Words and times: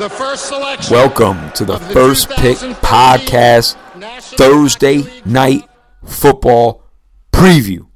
The 0.00 0.08
first 0.08 0.46
selection. 0.46 0.94
Welcome 0.94 1.52
to 1.52 1.66
the, 1.66 1.76
the 1.76 1.92
First 1.92 2.30
Pick 2.30 2.56
Podcast 2.56 3.76
National 3.98 4.38
Thursday 4.38 5.04
Night 5.26 5.68
Football 6.06 6.84
Preview. 7.30 7.86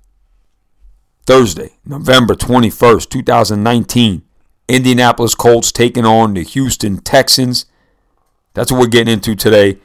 Thursday, 1.25 1.79
November 1.87 2.35
21st, 2.35 3.09
2019. 3.09 4.21
Indianapolis 4.69 5.35
Colts 5.35 5.73
taking 5.73 6.05
on 6.05 6.35
the 6.35 6.43
Houston 6.43 6.99
Texans. 6.99 7.65
That's 8.53 8.71
what 8.71 8.83
we're 8.83 8.89
getting 8.89 9.15
into 9.15 9.35
today. 9.35 9.79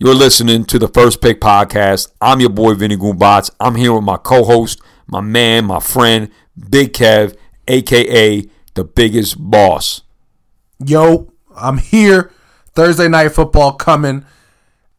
You're 0.00 0.16
listening 0.16 0.64
to 0.64 0.78
the 0.80 0.88
First 0.88 1.20
Pick 1.20 1.40
Podcast. 1.40 2.10
I'm 2.20 2.40
your 2.40 2.50
boy 2.50 2.74
Vinny 2.74 2.96
Goombots. 2.96 3.48
I'm 3.60 3.76
here 3.76 3.92
with 3.92 4.02
my 4.02 4.16
co-host, 4.16 4.82
my 5.06 5.20
man, 5.20 5.66
my 5.66 5.78
friend, 5.78 6.32
Big 6.68 6.92
Kev, 6.92 7.36
aka 7.68 8.44
the 8.74 8.82
biggest 8.82 9.36
boss. 9.38 10.02
Yo, 10.86 11.32
I'm 11.56 11.78
here. 11.78 12.32
Thursday 12.74 13.08
night 13.08 13.28
football 13.30 13.72
coming. 13.72 14.24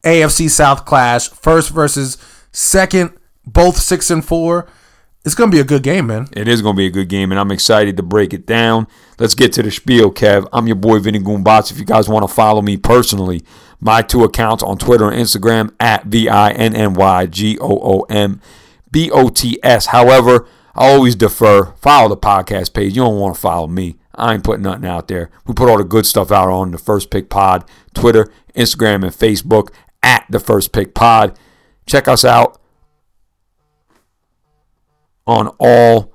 AFC 0.03 0.49
South 0.49 0.85
clash. 0.85 1.29
First 1.29 1.71
versus 1.71 2.17
second. 2.51 3.17
Both 3.45 3.77
six 3.77 4.09
and 4.09 4.23
four. 4.23 4.67
It's 5.25 5.35
gonna 5.35 5.51
be 5.51 5.59
a 5.59 5.65
good 5.65 5.83
game, 5.83 6.07
man. 6.07 6.27
It 6.33 6.49
is 6.49 6.61
going 6.61 6.75
to 6.75 6.77
be 6.77 6.85
a 6.85 6.91
good 6.91 7.07
game, 7.07 7.31
and 7.31 7.39
I'm 7.39 7.51
excited 7.51 7.95
to 7.95 8.03
break 8.03 8.33
it 8.33 8.45
down. 8.45 8.87
Let's 9.19 9.35
get 9.35 9.53
to 9.53 9.63
the 9.63 9.71
spiel, 9.71 10.11
Kev. 10.11 10.47
I'm 10.51 10.67
your 10.67 10.75
boy, 10.75 10.99
Vinny 10.99 11.19
Goombots. 11.19 11.71
If 11.71 11.79
you 11.79 11.85
guys 11.85 12.09
want 12.09 12.27
to 12.27 12.33
follow 12.33 12.61
me 12.61 12.75
personally, 12.75 13.41
my 13.79 14.01
two 14.01 14.25
accounts 14.25 14.63
on 14.63 14.77
Twitter 14.77 15.09
and 15.09 15.15
Instagram 15.21 15.73
at 15.79 16.05
V 16.05 16.27
I 16.27 16.51
N 16.51 16.75
N 16.75 16.93
Y 16.93 17.25
G 17.27 17.57
O 17.59 17.67
O 17.69 18.01
M 18.09 18.41
B 18.91 19.09
O 19.11 19.29
T 19.29 19.57
S. 19.63 19.87
However, 19.87 20.45
I 20.75 20.91
always 20.91 21.15
defer. 21.15 21.65
Follow 21.75 22.09
the 22.09 22.17
podcast 22.17 22.73
page. 22.73 22.95
You 22.95 23.03
don't 23.03 23.19
want 23.19 23.35
to 23.35 23.41
follow 23.41 23.67
me. 23.67 23.95
I 24.15 24.33
ain't 24.33 24.43
putting 24.43 24.63
nothing 24.63 24.85
out 24.85 25.07
there. 25.07 25.31
We 25.45 25.53
put 25.53 25.69
all 25.69 25.77
the 25.77 25.83
good 25.83 26.05
stuff 26.05 26.31
out 26.31 26.49
on 26.49 26.71
the 26.71 26.77
First 26.77 27.09
Pick 27.09 27.29
Pod, 27.29 27.65
Twitter, 27.93 28.31
Instagram, 28.55 29.03
and 29.03 29.11
Facebook 29.11 29.73
at 30.03 30.25
the 30.29 30.39
First 30.39 30.71
Pick 30.71 30.93
Pod. 30.93 31.37
Check 31.85 32.07
us 32.07 32.23
out 32.23 32.59
on 35.25 35.47
all 35.59 36.13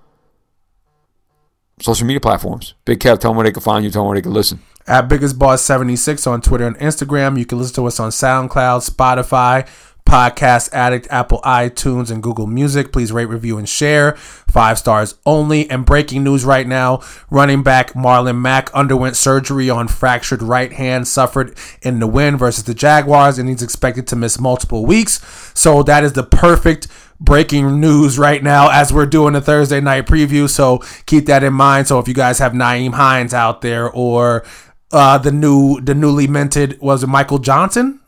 social 1.80 2.06
media 2.06 2.20
platforms. 2.20 2.74
Big 2.84 3.00
Kev, 3.00 3.19
tell 3.19 3.30
them 3.30 3.36
where 3.36 3.44
they 3.44 3.52
can 3.52 3.62
find 3.62 3.84
you, 3.84 3.91
tell 3.91 4.02
them 4.02 4.08
where 4.08 4.16
they 4.16 4.22
can 4.22 4.32
listen. 4.32 4.60
At 4.86 5.08
Biggest 5.08 5.38
Boss 5.38 5.60
76 5.62 6.26
on 6.26 6.41
Twitter 6.41 6.66
and 6.66 6.78
Instagram. 6.78 7.38
You 7.38 7.44
can 7.44 7.58
listen 7.58 7.74
to 7.74 7.86
us 7.86 8.00
on 8.00 8.10
SoundCloud, 8.10 8.88
Spotify, 8.88 9.69
Podcast 10.09 10.73
Addict, 10.73 11.06
Apple 11.11 11.42
iTunes, 11.42 12.11
and 12.11 12.23
Google 12.23 12.47
Music. 12.47 12.92
Please 12.92 13.12
rate, 13.12 13.27
review, 13.27 13.59
and 13.59 13.69
share. 13.69 14.17
Five 14.17 14.78
stars 14.78 15.17
only. 15.27 15.69
And 15.69 15.84
breaking 15.84 16.25
news 16.25 16.47
right 16.47 16.67
now 16.67 17.03
running 17.31 17.62
back 17.62 17.92
Marlon 17.92 18.41
Mack 18.41 18.75
underwent 18.75 19.17
surgery 19.17 19.69
on 19.69 19.87
fractured 19.87 20.42
right 20.42 20.73
hand, 20.73 21.06
suffered 21.06 21.56
in 21.83 21.98
the 22.00 22.06
win 22.06 22.39
versus 22.39 22.65
the 22.65 22.73
Jaguars, 22.73 23.38
and 23.38 23.50
he's 23.50 23.62
expected 23.62 24.06
to 24.06 24.16
miss 24.16 24.41
multiple 24.41 24.87
weeks. 24.87 25.21
So 25.55 25.82
that 25.82 26.03
is 26.05 26.15
the 26.15 26.22
perfect 26.22 26.88
breaking 27.21 27.78
news 27.78 28.19
right 28.19 28.43
now 28.43 28.71
as 28.71 28.93
we're 28.93 29.05
doing 29.05 29.34
a 29.34 29.43
Thursday 29.43 29.81
night 29.81 30.06
preview. 30.06 30.49
So 30.49 30.78
keep 31.05 31.27
that 31.27 31.44
in 31.44 31.53
mind. 31.53 31.87
So 31.87 31.99
if 31.99 32.09
you 32.09 32.15
guys 32.15 32.38
have 32.38 32.53
Nyheim 32.53 32.94
Hines 32.94 33.34
out 33.34 33.61
there 33.61 33.91
or 33.91 34.47
uh, 34.91 35.19
the 35.19 35.32
new, 35.32 35.82
the 35.82 35.94
newly 35.94 36.27
minted, 36.27 36.81
was 36.81 37.03
it 37.03 37.09
Michael 37.09 37.38
Johnson? 37.38 38.00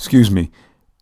Excuse 0.00 0.30
me. 0.30 0.50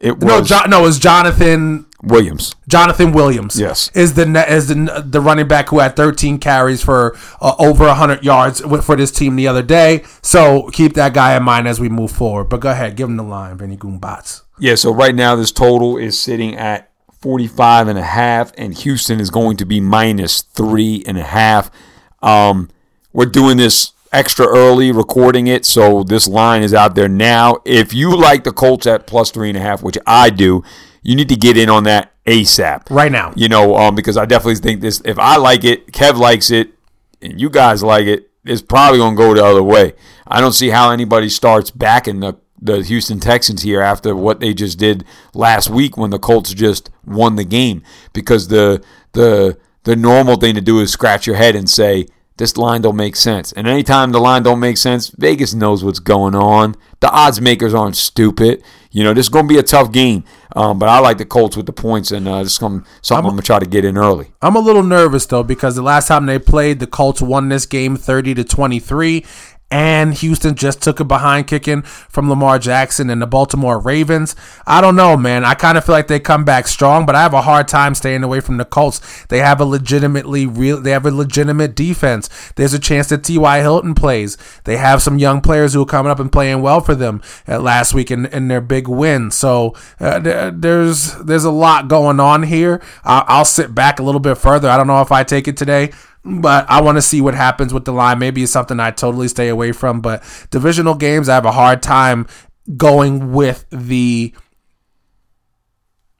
It 0.00 0.18
was 0.20 0.50
No, 0.50 0.60
no, 0.66 0.80
it 0.80 0.82
was 0.82 0.98
Jonathan 0.98 1.86
Williams. 2.02 2.54
Jonathan 2.68 3.12
Williams. 3.12 3.58
Yes. 3.58 3.90
is 3.94 4.14
the 4.14 4.22
is 4.52 4.68
the 4.68 5.02
the 5.04 5.20
running 5.20 5.48
back 5.48 5.68
who 5.70 5.80
had 5.80 5.96
13 5.96 6.38
carries 6.38 6.82
for 6.84 7.16
uh, 7.40 7.54
over 7.58 7.86
100 7.86 8.22
yards 8.24 8.64
with- 8.64 8.84
for 8.84 8.94
this 8.94 9.10
team 9.10 9.34
the 9.36 9.48
other 9.48 9.62
day. 9.62 10.04
So 10.22 10.68
keep 10.72 10.94
that 10.94 11.14
guy 11.14 11.36
in 11.36 11.42
mind 11.42 11.66
as 11.66 11.80
we 11.80 11.88
move 11.88 12.12
forward. 12.12 12.44
But 12.44 12.60
go 12.60 12.70
ahead, 12.70 12.96
give 12.96 13.08
him 13.08 13.16
the 13.16 13.24
line, 13.24 13.56
Vinny 13.58 13.76
Goombots. 13.76 14.42
Yeah, 14.60 14.76
so 14.76 14.92
right 14.92 15.14
now 15.14 15.34
this 15.36 15.50
total 15.52 15.96
is 15.96 16.18
sitting 16.18 16.54
at 16.56 16.90
45 17.20 17.88
and 17.88 17.98
a 17.98 18.02
half, 18.02 18.52
and 18.56 18.74
Houston 18.74 19.18
is 19.18 19.30
going 19.30 19.56
to 19.56 19.64
be 19.64 19.80
minus 19.80 20.42
three 20.42 21.02
and 21.08 21.18
a 21.18 21.24
half. 21.24 21.70
Um, 22.22 22.68
we're 23.12 23.26
doing 23.26 23.56
this 23.56 23.92
extra 24.12 24.46
early, 24.46 24.92
recording 24.92 25.46
it, 25.46 25.64
so 25.64 26.02
this 26.02 26.28
line 26.28 26.62
is 26.62 26.74
out 26.74 26.94
there 26.94 27.08
now. 27.08 27.58
If 27.64 27.92
you 27.92 28.16
like 28.16 28.44
the 28.44 28.52
Colts 28.52 28.86
at 28.86 29.06
plus 29.06 29.30
three 29.30 29.48
and 29.48 29.56
a 29.56 29.60
half, 29.60 29.82
which 29.82 29.98
I 30.06 30.30
do, 30.30 30.62
you 31.02 31.14
need 31.14 31.28
to 31.28 31.36
get 31.36 31.56
in 31.56 31.68
on 31.68 31.84
that 31.84 32.12
ASAP. 32.26 32.90
Right 32.90 33.12
now. 33.12 33.32
You 33.36 33.48
know, 33.48 33.76
um, 33.76 33.94
because 33.94 34.16
I 34.16 34.26
definitely 34.26 34.56
think 34.56 34.80
this, 34.80 35.00
if 35.04 35.18
I 35.18 35.36
like 35.36 35.64
it, 35.64 35.92
Kev 35.92 36.18
likes 36.18 36.50
it, 36.50 36.72
and 37.22 37.40
you 37.40 37.50
guys 37.50 37.82
like 37.82 38.06
it, 38.06 38.30
it's 38.44 38.62
probably 38.62 38.98
going 38.98 39.14
to 39.14 39.18
go 39.18 39.34
the 39.34 39.44
other 39.44 39.62
way. 39.62 39.94
I 40.26 40.40
don't 40.40 40.52
see 40.52 40.70
how 40.70 40.90
anybody 40.90 41.28
starts 41.28 41.70
backing 41.70 42.20
the, 42.20 42.36
the 42.60 42.82
Houston 42.82 43.20
Texans 43.20 43.62
here 43.62 43.80
after 43.80 44.14
what 44.14 44.40
they 44.40 44.54
just 44.54 44.78
did 44.78 45.04
last 45.34 45.70
week 45.70 45.96
when 45.96 46.10
the 46.10 46.18
Colts 46.18 46.52
just 46.54 46.90
won 47.04 47.36
the 47.36 47.44
game 47.44 47.82
because 48.12 48.48
the 48.48 48.82
the 49.12 49.58
the 49.84 49.96
normal 49.96 50.36
thing 50.36 50.54
to 50.54 50.60
do 50.60 50.80
is 50.80 50.90
scratch 50.90 51.26
your 51.26 51.36
head 51.36 51.56
and 51.56 51.70
say 51.70 52.06
this 52.38 52.56
line 52.56 52.80
don't 52.80 52.96
make 52.96 53.16
sense. 53.16 53.52
And 53.52 53.66
anytime 53.66 54.12
the 54.12 54.20
line 54.20 54.42
don't 54.42 54.60
make 54.60 54.78
sense, 54.78 55.08
Vegas 55.08 55.54
knows 55.54 55.84
what's 55.84 55.98
going 55.98 56.34
on. 56.34 56.76
The 57.00 57.10
odds 57.10 57.40
makers 57.40 57.74
aren't 57.74 57.96
stupid. 57.96 58.62
You 58.90 59.04
know, 59.04 59.12
this 59.12 59.26
is 59.26 59.28
going 59.28 59.46
to 59.46 59.52
be 59.52 59.58
a 59.58 59.62
tough 59.62 59.92
game. 59.92 60.24
Um, 60.56 60.78
but 60.78 60.88
I 60.88 60.98
like 60.98 61.18
the 61.18 61.24
Colts 61.26 61.56
with 61.56 61.66
the 61.66 61.72
points, 61.72 62.10
and 62.10 62.26
uh, 62.26 62.42
this 62.42 62.52
is 62.52 62.58
gonna, 62.58 62.82
something 63.02 63.26
I'm, 63.26 63.32
going 63.32 63.42
to 63.42 63.46
try 63.46 63.58
to 63.58 63.66
get 63.66 63.84
in 63.84 63.98
early. 63.98 64.32
I'm 64.40 64.56
a 64.56 64.60
little 64.60 64.82
nervous 64.82 65.26
though 65.26 65.42
because 65.42 65.76
the 65.76 65.82
last 65.82 66.08
time 66.08 66.26
they 66.26 66.38
played, 66.38 66.80
the 66.80 66.86
Colts 66.86 67.20
won 67.20 67.48
this 67.48 67.66
game 67.66 67.96
30 67.96 68.34
to 68.34 68.44
23. 68.44 69.24
And 69.70 70.14
Houston 70.14 70.54
just 70.54 70.80
took 70.80 70.98
a 70.98 71.04
behind 71.04 71.46
kicking 71.46 71.82
from 71.82 72.30
Lamar 72.30 72.58
Jackson 72.58 73.10
and 73.10 73.20
the 73.20 73.26
Baltimore 73.26 73.78
Ravens. 73.78 74.34
I 74.66 74.80
don't 74.80 74.96
know, 74.96 75.14
man. 75.14 75.44
I 75.44 75.52
kind 75.54 75.76
of 75.76 75.84
feel 75.84 75.94
like 75.94 76.06
they 76.06 76.20
come 76.20 76.44
back 76.44 76.66
strong, 76.66 77.04
but 77.04 77.14
I 77.14 77.20
have 77.20 77.34
a 77.34 77.42
hard 77.42 77.68
time 77.68 77.94
staying 77.94 78.24
away 78.24 78.40
from 78.40 78.56
the 78.56 78.64
Colts. 78.64 79.26
They 79.26 79.40
have 79.40 79.60
a 79.60 79.66
legitimately 79.66 80.46
real, 80.46 80.80
they 80.80 80.92
have 80.92 81.04
a 81.04 81.10
legitimate 81.10 81.74
defense. 81.74 82.30
There's 82.56 82.72
a 82.72 82.78
chance 82.78 83.08
that 83.10 83.24
T.Y. 83.24 83.60
Hilton 83.60 83.94
plays. 83.94 84.38
They 84.64 84.78
have 84.78 85.02
some 85.02 85.18
young 85.18 85.42
players 85.42 85.74
who 85.74 85.82
are 85.82 85.86
coming 85.86 86.10
up 86.10 86.18
and 86.18 86.32
playing 86.32 86.62
well 86.62 86.80
for 86.80 86.94
them 86.94 87.20
uh, 87.46 87.58
last 87.60 87.92
week 87.92 88.10
in, 88.10 88.24
in 88.26 88.48
their 88.48 88.62
big 88.62 88.88
win. 88.88 89.30
So 89.30 89.74
uh, 90.00 90.18
there's 90.50 91.14
there's 91.16 91.44
a 91.44 91.50
lot 91.50 91.88
going 91.88 92.20
on 92.20 92.44
here. 92.44 92.80
I'll 93.04 93.44
sit 93.44 93.74
back 93.74 93.98
a 93.98 94.02
little 94.02 94.20
bit 94.20 94.36
further. 94.36 94.70
I 94.70 94.78
don't 94.78 94.86
know 94.86 95.02
if 95.02 95.12
I 95.12 95.24
take 95.24 95.46
it 95.46 95.56
today 95.58 95.92
but 96.28 96.68
I 96.68 96.80
want 96.80 96.96
to 96.96 97.02
see 97.02 97.20
what 97.20 97.34
happens 97.34 97.72
with 97.72 97.84
the 97.84 97.92
line. 97.92 98.18
Maybe 98.18 98.42
it's 98.42 98.52
something 98.52 98.78
I 98.78 98.90
totally 98.90 99.28
stay 99.28 99.48
away 99.48 99.72
from. 99.72 100.00
But 100.00 100.22
divisional 100.50 100.94
games, 100.94 101.28
I 101.28 101.34
have 101.34 101.44
a 101.46 101.52
hard 101.52 101.82
time 101.82 102.26
going 102.76 103.32
with 103.32 103.64
the 103.70 104.34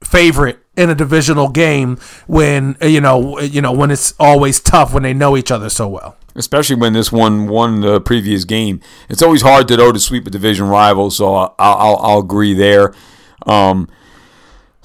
favorite 0.03 0.59
in 0.75 0.89
a 0.89 0.95
divisional 0.95 1.49
game 1.49 1.97
when 2.25 2.77
you 2.81 3.01
know 3.01 3.39
you 3.41 3.61
know 3.61 3.71
when 3.71 3.91
it's 3.91 4.13
always 4.17 4.61
tough 4.61 4.93
when 4.93 5.03
they 5.03 5.13
know 5.13 5.35
each 5.35 5.51
other 5.51 5.69
so 5.69 5.87
well. 5.89 6.17
especially 6.35 6.75
when 6.77 6.93
this 6.93 7.11
one 7.11 7.47
won 7.47 7.81
the 7.81 7.99
previous 8.01 8.45
game. 8.45 8.79
It's 9.09 9.21
always 9.21 9.41
hard 9.41 9.67
to 9.67 9.77
know 9.77 9.91
to 9.91 9.99
sweep 9.99 10.25
a 10.25 10.29
division 10.29 10.67
rival, 10.67 11.11
so 11.11 11.35
I'll, 11.35 11.55
I'll, 11.59 11.97
I'll 11.97 12.19
agree 12.19 12.53
there. 12.53 12.93
Um, 13.45 13.89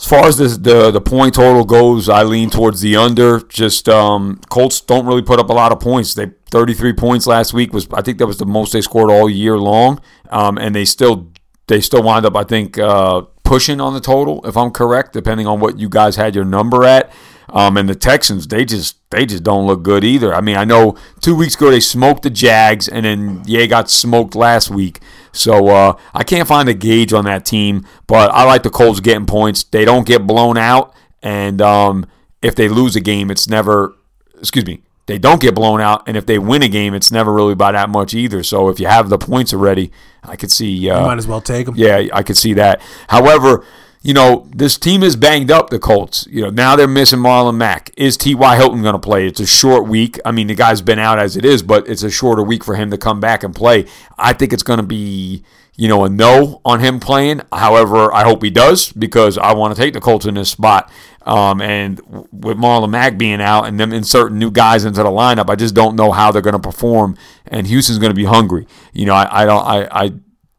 as 0.04 0.10
far 0.10 0.26
as 0.26 0.36
this, 0.36 0.58
the 0.58 0.90
the 0.90 1.00
point 1.00 1.34
total 1.34 1.64
goes, 1.64 2.10
I 2.10 2.24
lean 2.24 2.50
towards 2.50 2.82
the 2.82 2.94
under. 2.94 3.40
Just 3.40 3.88
um, 3.88 4.38
Colts 4.50 4.82
don't 4.82 5.06
really 5.06 5.22
put 5.22 5.40
up 5.40 5.48
a 5.48 5.54
lot 5.54 5.72
of 5.72 5.80
points. 5.80 6.12
They 6.12 6.26
33 6.50 6.92
points 6.92 7.26
last 7.26 7.54
week 7.54 7.72
was 7.72 7.88
I 7.90 8.02
think 8.02 8.18
that 8.18 8.26
was 8.26 8.36
the 8.36 8.44
most 8.44 8.74
they 8.74 8.82
scored 8.82 9.10
all 9.10 9.30
year 9.30 9.56
long, 9.56 10.02
um, 10.28 10.58
and 10.58 10.74
they 10.74 10.84
still 10.84 11.32
they 11.68 11.80
still 11.80 12.02
wind 12.02 12.26
up 12.26 12.36
I 12.36 12.44
think 12.44 12.76
uh, 12.76 13.22
pushing 13.44 13.80
on 13.80 13.94
the 13.94 14.00
total 14.00 14.46
if 14.46 14.58
I'm 14.58 14.72
correct, 14.72 15.14
depending 15.14 15.46
on 15.46 15.58
what 15.58 15.78
you 15.78 15.88
guys 15.88 16.16
had 16.16 16.34
your 16.34 16.44
number 16.44 16.84
at. 16.84 17.10
Um, 17.50 17.76
and 17.76 17.88
the 17.88 17.94
Texans, 17.94 18.48
they 18.48 18.64
just 18.64 18.96
they 19.10 19.26
just 19.26 19.42
don't 19.42 19.66
look 19.66 19.82
good 19.82 20.02
either. 20.04 20.34
I 20.34 20.40
mean, 20.40 20.56
I 20.56 20.64
know 20.64 20.96
two 21.20 21.36
weeks 21.36 21.54
ago 21.54 21.70
they 21.70 21.80
smoked 21.80 22.22
the 22.22 22.30
Jags, 22.30 22.88
and 22.88 23.04
then 23.04 23.42
yeah, 23.46 23.66
got 23.66 23.90
smoked 23.90 24.34
last 24.34 24.70
week. 24.70 25.00
So 25.32 25.68
uh, 25.68 25.98
I 26.14 26.24
can't 26.24 26.48
find 26.48 26.68
a 26.68 26.74
gauge 26.74 27.12
on 27.12 27.24
that 27.26 27.44
team, 27.44 27.86
but 28.06 28.30
I 28.32 28.44
like 28.44 28.62
the 28.62 28.70
Colts 28.70 29.00
getting 29.00 29.26
points. 29.26 29.62
They 29.64 29.84
don't 29.84 30.06
get 30.06 30.26
blown 30.26 30.56
out, 30.56 30.94
and 31.22 31.60
um, 31.60 32.06
if 32.42 32.54
they 32.54 32.68
lose 32.68 32.96
a 32.96 33.00
game, 33.00 33.30
it's 33.30 33.48
never 33.48 33.94
excuse 34.38 34.66
me. 34.66 34.82
they 35.06 35.18
don't 35.18 35.40
get 35.40 35.54
blown 35.54 35.80
out, 35.80 36.02
and 36.08 36.16
if 36.16 36.26
they 36.26 36.38
win 36.38 36.62
a 36.62 36.68
game, 36.68 36.94
it's 36.94 37.10
never 37.12 37.32
really 37.32 37.54
by 37.54 37.72
that 37.72 37.90
much 37.90 38.14
either. 38.14 38.42
So 38.42 38.68
if 38.68 38.80
you 38.80 38.86
have 38.86 39.08
the 39.10 39.18
points 39.18 39.52
already, 39.52 39.92
I 40.22 40.36
could 40.36 40.50
see. 40.50 40.88
Uh, 40.90 41.06
Might 41.06 41.18
as 41.18 41.26
well 41.26 41.40
take 41.40 41.66
them. 41.66 41.74
yeah, 41.76 42.06
I 42.12 42.22
could 42.22 42.36
see 42.36 42.54
that. 42.54 42.80
However, 43.08 43.64
you 44.04 44.12
know, 44.12 44.46
this 44.54 44.76
team 44.76 45.02
is 45.02 45.16
banged 45.16 45.50
up, 45.50 45.70
the 45.70 45.78
Colts. 45.78 46.28
You 46.30 46.42
know, 46.42 46.50
now 46.50 46.76
they're 46.76 46.86
missing 46.86 47.20
Marlon 47.20 47.56
Mack. 47.56 47.90
Is 47.96 48.18
T.Y. 48.18 48.56
Hilton 48.56 48.82
going 48.82 48.92
to 48.92 48.98
play? 48.98 49.26
It's 49.26 49.40
a 49.40 49.46
short 49.46 49.88
week. 49.88 50.20
I 50.26 50.30
mean, 50.30 50.46
the 50.46 50.54
guy's 50.54 50.82
been 50.82 50.98
out 50.98 51.18
as 51.18 51.38
it 51.38 51.44
is, 51.46 51.62
but 51.62 51.88
it's 51.88 52.02
a 52.02 52.10
shorter 52.10 52.42
week 52.42 52.62
for 52.62 52.74
him 52.74 52.90
to 52.90 52.98
come 52.98 53.18
back 53.18 53.42
and 53.42 53.54
play. 53.54 53.86
I 54.18 54.34
think 54.34 54.52
it's 54.52 54.62
going 54.62 54.76
to 54.76 54.84
be, 54.84 55.42
you 55.74 55.88
know, 55.88 56.04
a 56.04 56.10
no 56.10 56.60
on 56.66 56.80
him 56.80 57.00
playing. 57.00 57.40
However, 57.50 58.12
I 58.12 58.24
hope 58.24 58.42
he 58.42 58.50
does 58.50 58.92
because 58.92 59.38
I 59.38 59.54
want 59.54 59.74
to 59.74 59.80
take 59.80 59.94
the 59.94 60.02
Colts 60.02 60.26
in 60.26 60.34
this 60.34 60.50
spot. 60.50 60.92
Um, 61.22 61.62
and 61.62 61.98
with 62.30 62.58
Marlon 62.58 62.90
Mack 62.90 63.16
being 63.16 63.40
out 63.40 63.64
and 63.64 63.80
them 63.80 63.94
inserting 63.94 64.38
new 64.38 64.50
guys 64.50 64.84
into 64.84 65.02
the 65.02 65.08
lineup, 65.08 65.48
I 65.48 65.54
just 65.54 65.74
don't 65.74 65.96
know 65.96 66.12
how 66.12 66.30
they're 66.30 66.42
going 66.42 66.52
to 66.52 66.58
perform. 66.58 67.16
And 67.46 67.66
Houston's 67.66 67.98
going 67.98 68.10
to 68.10 68.14
be 68.14 68.24
hungry. 68.24 68.66
You 68.92 69.06
know, 69.06 69.14
I, 69.14 69.44
I 69.44 69.44
don't, 69.46 69.64
I, 69.64 69.88
I 69.90 70.12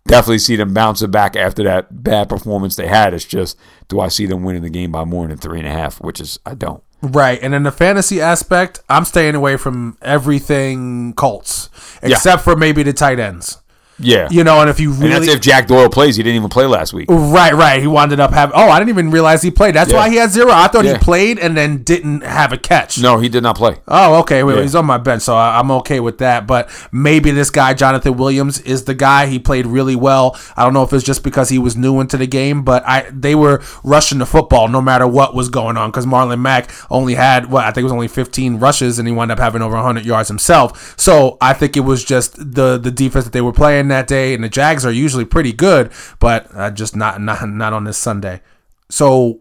definitely 0.07 0.39
see 0.39 0.55
them 0.55 0.73
bouncing 0.73 1.11
back 1.11 1.35
after 1.35 1.63
that 1.63 2.03
bad 2.03 2.29
performance 2.29 2.75
they 2.75 2.87
had. 2.87 3.13
It's 3.13 3.25
just, 3.25 3.57
do 3.87 3.99
I 3.99 4.07
see 4.07 4.25
them 4.25 4.43
winning 4.43 4.63
the 4.63 4.69
game 4.69 4.91
by 4.91 5.03
more 5.03 5.27
than 5.27 5.37
three 5.37 5.59
and 5.59 5.67
a 5.67 5.71
half? 5.71 6.01
Which 6.01 6.19
is, 6.19 6.39
I 6.45 6.55
don't. 6.55 6.83
Right. 7.01 7.39
And 7.41 7.53
in 7.53 7.63
the 7.63 7.71
fantasy 7.71 8.21
aspect, 8.21 8.81
I'm 8.89 9.05
staying 9.05 9.35
away 9.35 9.57
from 9.57 9.97
everything 10.01 11.13
Colts, 11.13 11.69
except 12.01 12.43
for 12.43 12.55
maybe 12.55 12.83
the 12.83 12.93
tight 12.93 13.19
ends. 13.19 13.61
Yeah. 13.99 14.27
You 14.29 14.43
know, 14.43 14.59
and 14.61 14.69
if 14.69 14.79
you 14.79 14.91
and 14.91 15.01
really. 15.03 15.25
that's 15.25 15.27
if 15.37 15.41
Jack 15.41 15.67
Doyle 15.67 15.89
plays. 15.89 16.15
He 16.17 16.23
didn't 16.23 16.35
even 16.37 16.49
play 16.49 16.65
last 16.65 16.93
week. 16.93 17.07
Right, 17.09 17.53
right. 17.53 17.79
He 17.81 17.87
wound 17.87 18.11
up 18.19 18.31
having. 18.31 18.53
Oh, 18.55 18.69
I 18.69 18.77
didn't 18.79 18.89
even 18.89 19.09
realize 19.11 19.41
he 19.41 19.51
played. 19.51 19.75
That's 19.75 19.91
Yeah. 19.91 19.97
why 19.97 20.09
he 20.09 20.15
had 20.17 20.31
zero. 20.31 20.51
I 20.51 20.67
thought 20.67 20.85
Yeah. 20.85 20.93
he 20.93 20.97
played 20.99 21.39
and 21.39 21.55
then 21.55 21.83
didn't 21.83 22.21
have 22.21 22.51
a 22.51 22.57
catch. 22.57 22.99
No, 22.99 23.19
he 23.19 23.29
did 23.29 23.43
not 23.43 23.55
play. 23.57 23.77
Oh, 23.87 24.15
okay. 24.15 24.43
Wait, 24.43 24.55
Yeah. 24.57 24.61
he's 24.63 24.75
on 24.75 24.85
my 24.85 24.97
bench, 24.97 25.21
so 25.23 25.35
I- 25.35 25.59
I'm 25.59 25.71
okay 25.71 25.99
with 25.99 26.17
that. 26.19 26.45
But 26.47 26.69
maybe 26.91 27.31
this 27.31 27.49
guy, 27.49 27.73
Jonathan 27.73 28.17
Williams, 28.17 28.59
is 28.61 28.83
the 28.83 28.93
guy. 28.93 29.27
He 29.27 29.39
played 29.39 29.65
really 29.65 29.95
well. 29.95 30.35
I 30.57 30.63
don't 30.63 30.73
know 30.73 30.83
if 30.83 30.91
it's 30.93 31.03
just 31.03 31.23
because 31.23 31.49
he 31.49 31.57
was 31.57 31.75
new 31.77 31.99
into 31.99 32.17
the 32.17 32.27
game, 32.27 32.63
but 32.63 32.83
I 32.87 33.05
they 33.13 33.35
were 33.35 33.61
rushing 33.83 34.17
the 34.19 34.25
football 34.25 34.67
no 34.67 34.81
matter 34.81 35.07
what 35.07 35.33
was 35.35 35.49
going 35.49 35.77
on 35.77 35.89
because 35.91 36.05
Marlon 36.05 36.39
Mack 36.39 36.69
only 36.91 37.15
had 37.15 37.49
what 37.49 37.63
I 37.63 37.67
think 37.71 37.79
it 37.79 37.83
was 37.83 37.91
only 37.93 38.07
15 38.07 38.59
rushes 38.59 38.99
and 38.99 39.07
he 39.07 39.13
wound 39.13 39.31
up 39.31 39.39
having 39.39 39.61
over 39.61 39.75
100 39.75 40.05
yards 40.05 40.27
himself. 40.27 40.93
So 40.97 41.37
I 41.41 41.53
think 41.53 41.77
it 41.77 41.81
was 41.85 42.03
just 42.03 42.35
the 42.37 42.77
the 42.77 42.91
defense 42.91 43.25
that 43.25 43.31
they 43.31 43.41
were 43.41 43.53
playing 43.53 43.84
that 43.89 44.07
day, 44.07 44.33
and 44.33 44.43
the 44.43 44.49
Jags 44.49 44.85
are 44.85 44.91
usually 44.91 45.25
pretty 45.25 45.53
good, 45.53 45.91
but 46.19 46.47
uh, 46.53 46.71
just 46.71 46.95
not 46.95 47.21
not 47.21 47.47
not 47.47 47.73
on 47.73 47.83
this 47.83 47.97
Sunday. 47.97 48.41
So. 48.89 49.39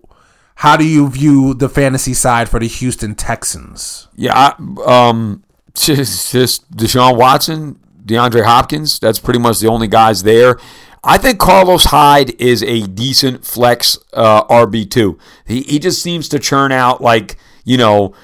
How 0.58 0.76
do 0.76 0.87
you 0.87 1.11
view 1.11 1.52
the 1.52 1.69
fantasy 1.69 2.14
side 2.14 2.49
for 2.49 2.61
the 2.61 2.69
Houston 2.69 3.17
Texans? 3.17 4.06
Yeah, 4.14 4.55
I, 4.56 5.08
um, 5.11 5.43
just, 5.75 6.31
just 6.31 6.70
Deshaun 6.70 7.19
Watson, 7.19 7.81
DeAndre 8.05 8.44
Hopkins. 8.44 9.00
That's 9.00 9.19
pretty 9.19 9.41
much 9.41 9.58
the 9.58 9.67
only 9.67 9.88
guys 9.88 10.23
there. 10.23 10.56
I 11.06 11.19
think 11.19 11.38
Carlos 11.38 11.85
Hyde 11.85 12.41
is 12.41 12.62
a 12.62 12.87
decent 12.87 13.44
flex 13.44 13.99
uh, 14.14 14.44
RB 14.44 14.91
two. 14.91 15.19
He 15.46 15.62
he 15.62 15.79
just 15.79 16.02
seems 16.02 16.29
to 16.31 16.38
churn 16.38 16.73
out 16.73 17.02
like 17.02 17.37
you 17.64 17.76
know 17.76 18.14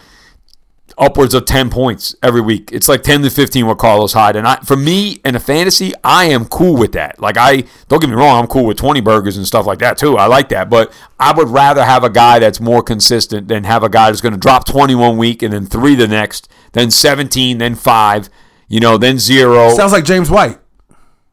upwards 1.01 1.33
of 1.33 1.47
10 1.47 1.71
points 1.71 2.15
every 2.23 2.43
week. 2.43 2.71
It's 2.73 2.87
like 2.87 3.03
10 3.03 3.23
to 3.23 3.31
15 3.31 3.67
with 3.67 3.79
Carlos 3.79 4.13
Hyde. 4.13 4.37
And 4.37 4.47
I, 4.47 4.57
for 4.57 4.77
me, 4.77 5.21
in 5.25 5.35
a 5.35 5.41
fantasy, 5.41 5.93
I 6.05 6.27
am 6.27 6.45
cool 6.45 6.77
with 6.77 6.93
that. 6.93 7.19
Like, 7.19 7.39
I, 7.39 7.65
don't 7.89 8.01
get 8.01 8.11
me 8.11 8.15
wrong, 8.15 8.39
I'm 8.39 8.47
cool 8.47 8.67
with 8.67 8.77
20 8.77 9.01
burgers 9.01 9.39
and 9.39 9.47
stuff 9.47 9.67
like 9.67 9.79
that 9.79 9.97
too. 9.97 10.19
I 10.19 10.27
like 10.27 10.51
that. 10.51 10.69
But 10.69 10.93
I 11.19 11.33
would 11.33 11.49
rather 11.49 11.85
have 11.85 12.05
a 12.05 12.11
guy 12.11 12.39
that's 12.39 12.61
more 12.61 12.83
consistent 12.83 13.49
than 13.49 13.65
have 13.65 13.83
a 13.83 13.89
guy 13.89 14.11
that's 14.11 14.21
going 14.21 14.35
to 14.35 14.39
drop 14.39 14.67
21 14.67 15.17
week 15.17 15.43
and 15.43 15.55
then 15.55 15.67
three 15.67 15.95
the 15.95 16.07
next, 16.07 16.49
then 16.73 16.91
17, 16.91 17.59
then 17.59 17.75
five, 17.75 18.29
you 18.69 18.79
know, 18.79 18.99
then 18.99 19.19
zero. 19.19 19.75
Sounds 19.75 19.93
like 19.93 20.05
James 20.05 20.31
White. 20.31 20.59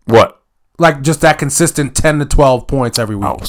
what? 0.06 0.42
Like 0.80 1.02
just 1.02 1.22
that 1.22 1.40
consistent 1.40 1.96
10 1.96 2.20
to 2.20 2.26
12 2.26 2.68
points 2.68 2.98
every 2.98 3.16
week. 3.16 3.28
Oh, 3.28 3.44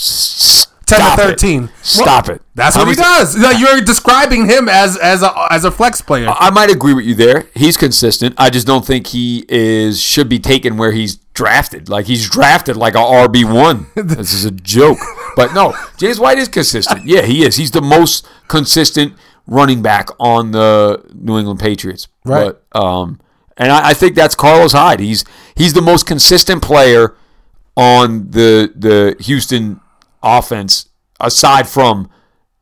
s- 0.92 0.98
10 0.98 0.98
to 0.98 1.04
stop 1.04 1.18
it. 1.18 1.22
13. 1.22 1.70
Stop 1.82 2.28
it. 2.28 2.42
That's 2.54 2.76
what 2.76 2.88
he 2.88 2.94
does. 2.94 3.36
No, 3.36 3.50
You're 3.50 3.80
describing 3.80 4.46
him 4.46 4.68
as 4.68 4.96
as 4.96 5.22
a 5.22 5.32
as 5.50 5.64
a 5.64 5.70
flex 5.70 6.00
player. 6.00 6.28
I 6.28 6.50
might 6.50 6.70
agree 6.70 6.94
with 6.94 7.04
you 7.04 7.14
there. 7.14 7.46
He's 7.54 7.76
consistent. 7.76 8.34
I 8.38 8.50
just 8.50 8.66
don't 8.66 8.84
think 8.86 9.08
he 9.08 9.44
is 9.48 10.00
should 10.00 10.28
be 10.28 10.38
taken 10.38 10.76
where 10.76 10.92
he's 10.92 11.16
drafted. 11.34 11.88
Like 11.88 12.06
he's 12.06 12.28
drafted 12.28 12.76
like 12.76 12.94
a 12.94 12.98
RB 12.98 13.44
one. 13.44 13.86
This 13.94 14.32
is 14.32 14.44
a 14.44 14.50
joke. 14.50 14.98
But 15.36 15.54
no, 15.54 15.74
James 15.98 16.18
White 16.18 16.38
is 16.38 16.48
consistent. 16.48 17.06
Yeah, 17.06 17.22
he 17.22 17.44
is. 17.44 17.56
He's 17.56 17.70
the 17.70 17.82
most 17.82 18.26
consistent 18.48 19.14
running 19.46 19.80
back 19.82 20.08
on 20.18 20.50
the 20.50 21.04
New 21.14 21.38
England 21.38 21.60
Patriots. 21.60 22.08
Right. 22.24 22.54
But 22.72 22.78
um, 22.80 23.20
and 23.56 23.70
I, 23.72 23.90
I 23.90 23.94
think 23.94 24.14
that's 24.16 24.34
Carlos 24.34 24.72
Hyde. 24.72 25.00
He's 25.00 25.24
he's 25.54 25.74
the 25.74 25.80
most 25.82 26.06
consistent 26.06 26.60
player 26.62 27.14
on 27.76 28.30
the 28.30 28.72
the 28.74 29.16
Houston 29.22 29.80
offense 30.22 30.88
aside 31.20 31.68
from 31.68 32.10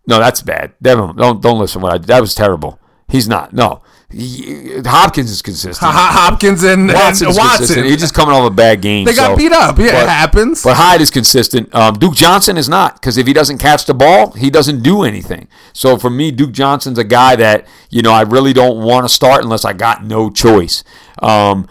no, 0.07 0.19
that's 0.21 0.41
bad. 0.43 0.73
Devin, 0.81 1.17
don't 1.17 1.43
don't 1.43 1.59
listen 1.59 1.81
to 1.81 1.85
what 1.85 1.95
I. 1.95 1.99
That 1.99 2.21
was 2.21 2.35
terrible. 2.35 2.79
He's 3.09 3.29
not. 3.29 3.53
No, 3.53 3.83
He- 4.11 4.81
Hopkins 4.85 5.31
is 5.31 5.43
consistent. 5.43 5.79
Hopkins 5.93 6.63
and, 6.65 6.91
and 6.91 6.93
Watson's 6.93 7.37
Watson. 7.37 7.57
consistent. 7.59 7.87
He's 7.87 8.01
just 8.01 8.15
coming 8.15 8.35
off 8.35 8.51
a 8.51 8.55
bad 8.55 8.81
game. 8.83 9.05
they 9.05 9.15
got 9.15 9.31
so- 9.33 9.37
beat 9.37 9.53
up. 9.53 9.79
Yeah, 9.79 9.93
but- 9.93 10.03
it 10.05 10.09
happens. 10.09 10.63
But 10.63 10.77
Hyde 10.77 11.01
is 11.01 11.11
consistent. 11.11 11.73
Um, 11.75 11.95
Duke 11.99 12.15
Johnson 12.15 12.57
is 12.57 12.69
not 12.69 12.95
because 12.95 13.17
if 13.19 13.27
he 13.27 13.33
doesn't 13.33 13.59
catch 13.59 13.85
the 13.87 13.95
ball, 13.95 14.31
he 14.33 14.49
doesn't 14.51 14.83
do 14.83 15.03
anything. 15.03 15.49
So 15.73 15.99
for 15.99 16.11
me, 16.11 16.31
Duke 16.31 16.53
Johnson's 16.53 16.99
a 16.99 17.05
guy 17.05 17.35
that 17.37 17.67
you 17.91 18.03
know 18.03 18.13
I 18.13 18.23
really 18.23 18.53
don't 18.53 18.79
want 18.85 19.05
to 19.05 19.09
start 19.09 19.43
unless 19.43 19.65
I 19.65 19.73
got 19.73 20.05
no 20.05 20.31
choice. 20.31 20.85
Um, 21.21 21.69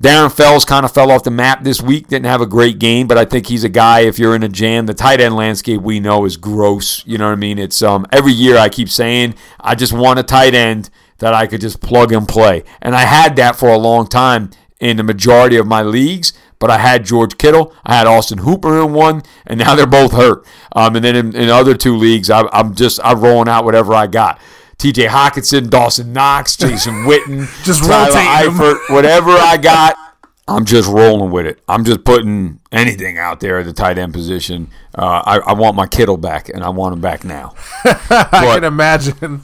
Darren 0.00 0.32
Fells 0.32 0.64
kind 0.64 0.84
of 0.84 0.92
fell 0.92 1.10
off 1.10 1.24
the 1.24 1.30
map 1.32 1.64
this 1.64 1.82
week. 1.82 2.06
Didn't 2.06 2.26
have 2.26 2.40
a 2.40 2.46
great 2.46 2.78
game, 2.78 3.08
but 3.08 3.18
I 3.18 3.24
think 3.24 3.48
he's 3.48 3.64
a 3.64 3.68
guy. 3.68 4.00
If 4.00 4.16
you're 4.16 4.36
in 4.36 4.44
a 4.44 4.48
jam, 4.48 4.86
the 4.86 4.94
tight 4.94 5.20
end 5.20 5.34
landscape 5.34 5.80
we 5.80 5.98
know 5.98 6.24
is 6.24 6.36
gross. 6.36 7.04
You 7.04 7.18
know 7.18 7.26
what 7.26 7.32
I 7.32 7.36
mean? 7.36 7.58
It's 7.58 7.82
um 7.82 8.06
every 8.12 8.32
year 8.32 8.58
I 8.58 8.68
keep 8.68 8.88
saying 8.88 9.34
I 9.58 9.74
just 9.74 9.92
want 9.92 10.20
a 10.20 10.22
tight 10.22 10.54
end 10.54 10.88
that 11.18 11.34
I 11.34 11.48
could 11.48 11.60
just 11.60 11.80
plug 11.80 12.12
and 12.12 12.28
play, 12.28 12.62
and 12.80 12.94
I 12.94 13.00
had 13.00 13.34
that 13.36 13.56
for 13.56 13.70
a 13.70 13.76
long 13.76 14.06
time 14.06 14.50
in 14.78 14.96
the 14.98 15.02
majority 15.02 15.56
of 15.56 15.66
my 15.66 15.82
leagues. 15.82 16.32
But 16.60 16.70
I 16.70 16.78
had 16.78 17.04
George 17.04 17.38
Kittle, 17.38 17.72
I 17.84 17.96
had 17.96 18.08
Austin 18.08 18.38
Hooper 18.38 18.80
in 18.82 18.92
one, 18.92 19.22
and 19.46 19.60
now 19.60 19.76
they're 19.76 19.86
both 19.86 20.12
hurt. 20.12 20.44
Um, 20.72 20.96
and 20.96 21.04
then 21.04 21.14
in, 21.14 21.36
in 21.36 21.48
other 21.48 21.76
two 21.76 21.96
leagues, 21.96 22.30
I, 22.30 22.48
I'm 22.52 22.74
just 22.74 23.00
I'm 23.02 23.20
rolling 23.20 23.48
out 23.48 23.64
whatever 23.64 23.94
I 23.94 24.06
got. 24.06 24.40
T.J. 24.78 25.06
Hockenson, 25.06 25.68
Dawson 25.70 26.12
Knox, 26.12 26.56
Jason 26.56 26.94
Witten, 27.04 27.48
Just 27.64 27.82
Tyler. 27.82 28.12
Eifert, 28.50 28.78
whatever 28.94 29.30
I 29.30 29.56
got, 29.56 29.96
I'm 30.46 30.64
just 30.64 30.88
rolling 30.88 31.30
with 31.30 31.46
it. 31.46 31.60
I'm 31.68 31.84
just 31.84 32.04
putting 32.04 32.60
anything 32.72 33.18
out 33.18 33.40
there 33.40 33.58
at 33.58 33.66
the 33.66 33.72
tight 33.72 33.98
end 33.98 34.14
position. 34.14 34.70
Uh, 34.94 35.22
I, 35.24 35.38
I 35.38 35.52
want 35.52 35.76
my 35.76 35.86
Kittle 35.86 36.16
back, 36.16 36.48
and 36.48 36.64
I 36.64 36.70
want 36.70 36.94
him 36.94 37.00
back 37.00 37.22
now. 37.24 37.54
I 37.84 38.28
can 38.54 38.64
imagine. 38.64 39.42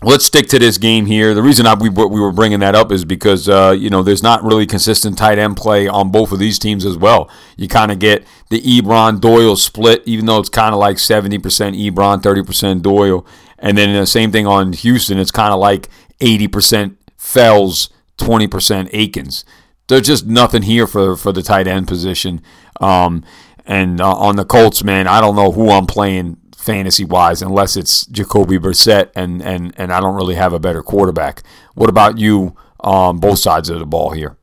Let's 0.00 0.24
stick 0.24 0.46
to 0.50 0.60
this 0.60 0.78
game 0.78 1.06
here. 1.06 1.34
The 1.34 1.42
reason 1.42 1.66
I, 1.66 1.74
we, 1.74 1.88
we 1.88 2.20
were 2.20 2.30
bringing 2.30 2.60
that 2.60 2.76
up 2.76 2.92
is 2.92 3.04
because 3.04 3.48
uh, 3.48 3.74
you 3.76 3.90
know 3.90 4.04
there's 4.04 4.22
not 4.22 4.44
really 4.44 4.64
consistent 4.64 5.18
tight 5.18 5.38
end 5.38 5.56
play 5.56 5.88
on 5.88 6.12
both 6.12 6.30
of 6.30 6.38
these 6.38 6.56
teams 6.58 6.84
as 6.84 6.96
well. 6.96 7.28
You 7.56 7.66
kind 7.66 7.90
of 7.90 7.98
get 7.98 8.24
the 8.48 8.60
Ebron 8.60 9.20
Doyle 9.20 9.56
split, 9.56 10.04
even 10.06 10.26
though 10.26 10.38
it's 10.38 10.48
kind 10.48 10.72
of 10.72 10.78
like 10.78 10.98
70% 10.98 11.40
Ebron, 11.40 12.22
30% 12.22 12.80
Doyle, 12.82 13.26
and 13.58 13.76
then 13.76 13.92
the 13.92 14.06
same 14.06 14.30
thing 14.30 14.46
on 14.46 14.72
Houston. 14.72 15.18
It's 15.18 15.32
kind 15.32 15.52
of 15.52 15.58
like 15.58 15.88
80% 16.20 16.94
Fells, 17.16 17.90
20% 18.18 18.90
Akins. 18.92 19.44
There's 19.88 20.06
just 20.06 20.26
nothing 20.26 20.62
here 20.62 20.86
for 20.86 21.16
for 21.16 21.32
the 21.32 21.42
tight 21.42 21.66
end 21.66 21.88
position. 21.88 22.40
Um, 22.80 23.24
and 23.66 24.00
uh, 24.00 24.14
on 24.14 24.36
the 24.36 24.44
Colts, 24.44 24.84
man, 24.84 25.08
I 25.08 25.20
don't 25.20 25.34
know 25.34 25.50
who 25.50 25.70
I'm 25.70 25.86
playing 25.86 26.36
fantasy 26.68 27.02
wise 27.04 27.40
unless 27.40 27.78
it's 27.78 28.04
Jacoby 28.06 28.58
Brissett, 28.58 29.10
and 29.16 29.40
and 29.40 29.72
and 29.78 29.90
I 29.90 30.00
don't 30.00 30.16
really 30.16 30.34
have 30.34 30.52
a 30.52 30.58
better 30.58 30.82
quarterback. 30.82 31.42
What 31.74 31.88
about 31.88 32.18
you? 32.18 32.54
On 32.80 33.18
both 33.18 33.38
sides 33.40 33.70
of 33.70 33.80
the 33.80 33.86
ball 33.86 34.10
here. 34.10 34.36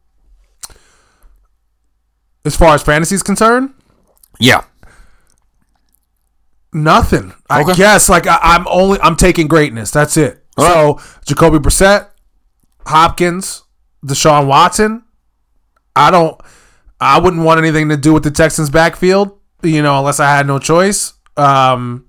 As 2.44 2.56
far 2.56 2.74
as 2.76 2.82
fantasy 2.84 3.16
is 3.16 3.24
concerned, 3.24 3.74
Yeah, 4.40 4.66
nothing. 6.74 7.34
I 7.50 7.64
guess 7.74 8.10
like 8.10 8.28
I, 8.28 8.40
I'm 8.42 8.68
only 8.68 9.00
I'm 9.02 9.16
taking 9.16 9.48
greatness. 9.48 9.92
That's 9.92 10.18
it. 10.18 10.44
so 10.58 11.00
Jacoby 11.26 11.60
Brissett, 11.60 12.10
Hopkins, 12.86 13.64
Deshaun 14.06 14.48
Watson. 14.48 15.04
I 15.96 16.12
don't. 16.12 16.40
I 17.00 17.20
wouldn't 17.20 17.44
want 17.44 17.60
anything 17.60 17.90
to 17.90 17.98
do 17.98 18.14
with 18.14 18.24
the 18.24 18.32
Texans' 18.32 18.70
backfield. 18.70 19.38
You 19.64 19.82
know, 19.82 20.00
unless 20.00 20.20
I 20.20 20.36
had 20.36 20.48
no 20.48 20.60
choice. 20.60 21.14
Um, 21.38 22.05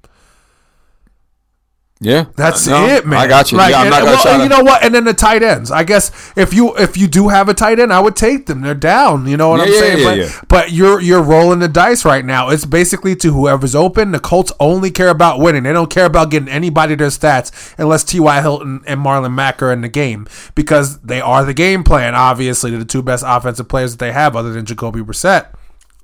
Yeah, 1.99 2.27
That's 2.37 2.67
No, 2.67 2.87
it, 2.87 3.07
man. 3.07 3.19
I 3.19 3.27
got 3.27 3.51
you. 3.51 3.57
Like, 3.57 3.71
yeah, 3.71 3.81
I'm 3.81 3.91
and- 3.91 4.05
well, 4.05 4.21
try 4.23 4.33
and 4.33 4.41
to- 4.41 4.45
you 4.45 4.49
know 4.51 4.63
what? 4.63 4.85
And 4.85 4.95
then 4.95 5.05
the 5.05 5.15
tight 5.15 5.43
ends. 5.43 5.71
I 5.71 5.83
guess 5.83 6.11
if 6.37 6.53
you 6.53 6.77
if 6.77 6.99
you 6.99 7.07
do 7.07 7.29
have 7.29 7.49
a 7.49 7.55
tight 7.55 7.79
end, 7.81 7.91
I 7.91 8.01
would 8.01 8.15
take 8.17 8.45
them. 8.45 8.61
They're 8.61 8.75
down. 8.75 9.27
You 9.27 9.39
know 9.39 9.49
what 9.49 9.61
Yeah, 9.61 9.65
I'm 9.65 9.73
yeah, 9.73 9.79
saying? 9.81 10.19
yeah, 10.19 10.29
but, 10.41 10.49
but 10.49 10.73
you're 10.73 11.01
you're 11.01 11.23
rolling 11.23 11.61
the 11.61 11.69
dice 11.69 12.05
right 12.05 12.23
now. 12.23 12.51
It's 12.51 12.67
basically 12.67 13.17
to 13.17 13.33
whoever's 13.33 13.75
open. 13.75 14.13
The 14.13 14.21
Colts 14.21 14.53
only 14.61 14.91
care 14.91 15.09
about 15.09 15.41
winning. 15.41 15.63
They 15.63 15.73
don't 15.73 15.89
care 15.89 16.05
about 16.05 16.31
getting 16.31 16.51
anybody 16.51 16.97
their 16.97 17.09
stats 17.09 17.75
unless 17.79 18.05
T.Y. 18.05 18.43
Hilton 18.43 18.83
and 18.87 19.01
Marlon 19.01 19.33
Mack 19.33 19.63
are 19.63 19.73
in 19.73 19.81
the 19.81 19.89
game 19.89 20.27
because 20.55 20.99
they 20.99 21.23
are 21.23 21.47
the 21.47 21.55
game 21.55 21.83
plan. 21.83 22.15
Obviously, 22.15 22.71
they're 22.73 22.79
the 22.81 22.85
two 22.85 23.03
best 23.03 23.25
offensive 23.27 23.69
players 23.71 23.93
that 23.97 24.05
they 24.05 24.13
have, 24.13 24.37
other 24.37 24.53
than 24.53 24.67
Jacoby 24.67 25.01
Brissett. 25.01 25.47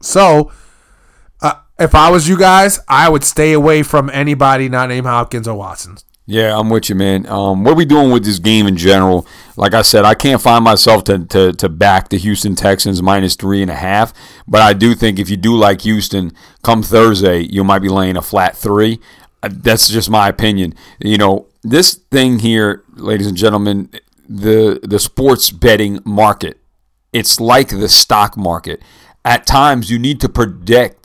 So. 0.01 0.51
If 1.83 1.97
I 1.97 2.11
was 2.11 2.29
you 2.29 2.39
guys, 2.39 2.79
I 2.87 3.09
would 3.09 3.25
stay 3.25 3.53
away 3.53 3.83
from 3.83 4.09
anybody 4.11 4.69
not 4.69 4.89
named 4.89 5.07
Hopkins 5.07 5.49
or 5.49 5.57
Watson. 5.57 5.99
Yeah, 6.27 6.57
I'm 6.57 6.71
with 6.71 6.89
you, 6.89 6.95
man. 6.95 7.27
Um, 7.27 7.65
what 7.65 7.73
are 7.73 7.75
we 7.75 7.85
doing 7.85 8.12
with 8.12 8.25
this 8.25 8.39
game 8.39 8.69
in 8.69 8.77
general? 8.77 9.27
Like 9.57 9.75
I 9.75 9.83
said, 9.83 10.05
I 10.05 10.15
can't 10.15 10.41
find 10.41 10.62
myself 10.62 11.03
to, 11.05 11.27
to, 11.27 11.53
to 11.55 11.69
back 11.69 12.09
the 12.09 12.19
Houston 12.19 12.55
Texans 12.55 13.03
minus 13.03 13.35
three 13.35 13.62
and 13.62 13.71
a 13.71 13.75
half. 13.75 14.15
But 14.47 14.62
I 14.62 14.75
do 14.75 14.95
think 14.95 15.19
if 15.19 15.29
you 15.29 15.37
do 15.37 15.57
like 15.57 15.81
Houston, 15.81 16.33
come 16.62 16.85
Thursday, 16.85 17.41
you 17.41 17.65
might 17.65 17.81
be 17.81 17.89
laying 17.89 18.17
a 18.17 18.23
flat 18.23 18.57
three. 18.57 19.01
Uh, 19.43 19.49
That's 19.51 19.89
just 19.89 20.09
my 20.09 20.29
opinion. 20.29 20.77
You 21.01 21.19
know, 21.19 21.49
this 21.65 21.95
thing 21.95 22.39
here, 22.39 22.85
ladies 22.95 23.27
and 23.27 23.37
gentlemen, 23.37 23.91
the 24.29 24.79
the 24.85 25.01
sports 25.01 25.51
betting 25.51 25.99
market, 26.05 26.61
it's 27.12 27.41
like 27.41 27.71
the 27.71 27.89
stock 27.89 28.37
market. 28.37 28.81
At 29.25 29.47
times, 29.47 29.91
you 29.91 29.99
need 29.99 30.21
to 30.21 30.29
predict 30.29 31.01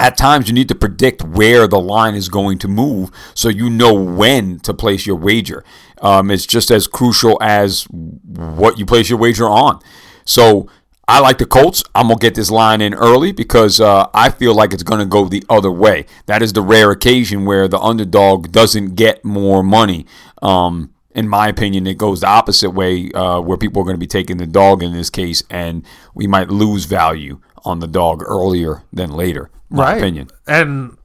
at 0.00 0.16
times 0.16 0.48
you 0.48 0.54
need 0.54 0.68
to 0.68 0.74
predict 0.74 1.22
where 1.22 1.68
the 1.68 1.78
line 1.78 2.14
is 2.14 2.30
going 2.30 2.56
to 2.58 2.66
move 2.66 3.10
so 3.34 3.50
you 3.50 3.68
know 3.68 3.92
when 3.92 4.58
to 4.60 4.72
place 4.72 5.04
your 5.06 5.16
wager. 5.16 5.62
Um, 6.00 6.30
it's 6.30 6.46
just 6.46 6.70
as 6.70 6.86
crucial 6.86 7.38
as 7.42 7.84
what 7.84 8.78
you 8.78 8.86
place 8.86 9.10
your 9.10 9.18
wager 9.18 9.46
on. 9.46 9.78
So 10.24 10.68
I 11.06 11.20
like 11.20 11.36
the 11.36 11.44
Colts. 11.44 11.84
I'm 11.94 12.08
gonna 12.08 12.18
get 12.18 12.34
this 12.34 12.50
line 12.50 12.80
in 12.80 12.94
early 12.94 13.32
because 13.32 13.78
uh, 13.78 14.06
I 14.14 14.30
feel 14.30 14.54
like 14.54 14.72
it's 14.72 14.82
gonna 14.82 15.04
go 15.04 15.26
the 15.26 15.44
other 15.50 15.70
way. 15.70 16.06
That 16.24 16.40
is 16.40 16.54
the 16.54 16.62
rare 16.62 16.90
occasion 16.90 17.44
where 17.44 17.68
the 17.68 17.78
underdog 17.78 18.50
doesn't 18.50 18.94
get 18.94 19.22
more 19.22 19.62
money. 19.62 20.06
Um, 20.40 20.94
in 21.14 21.28
my 21.28 21.48
opinion, 21.48 21.86
it 21.86 21.98
goes 21.98 22.20
the 22.20 22.28
opposite 22.28 22.70
way, 22.70 23.10
uh, 23.12 23.40
where 23.40 23.58
people 23.58 23.82
are 23.82 23.84
going 23.84 23.96
to 23.96 24.00
be 24.00 24.06
taking 24.06 24.36
the 24.36 24.46
dog 24.46 24.80
in 24.80 24.92
this 24.92 25.10
case, 25.10 25.42
and 25.50 25.84
we 26.14 26.28
might 26.28 26.48
lose 26.48 26.84
value 26.84 27.40
on 27.64 27.80
the 27.80 27.88
dog 27.88 28.22
earlier 28.24 28.84
than 28.92 29.10
later. 29.10 29.50
My 29.70 29.96
opinion. 29.96 30.28
And 30.46 30.96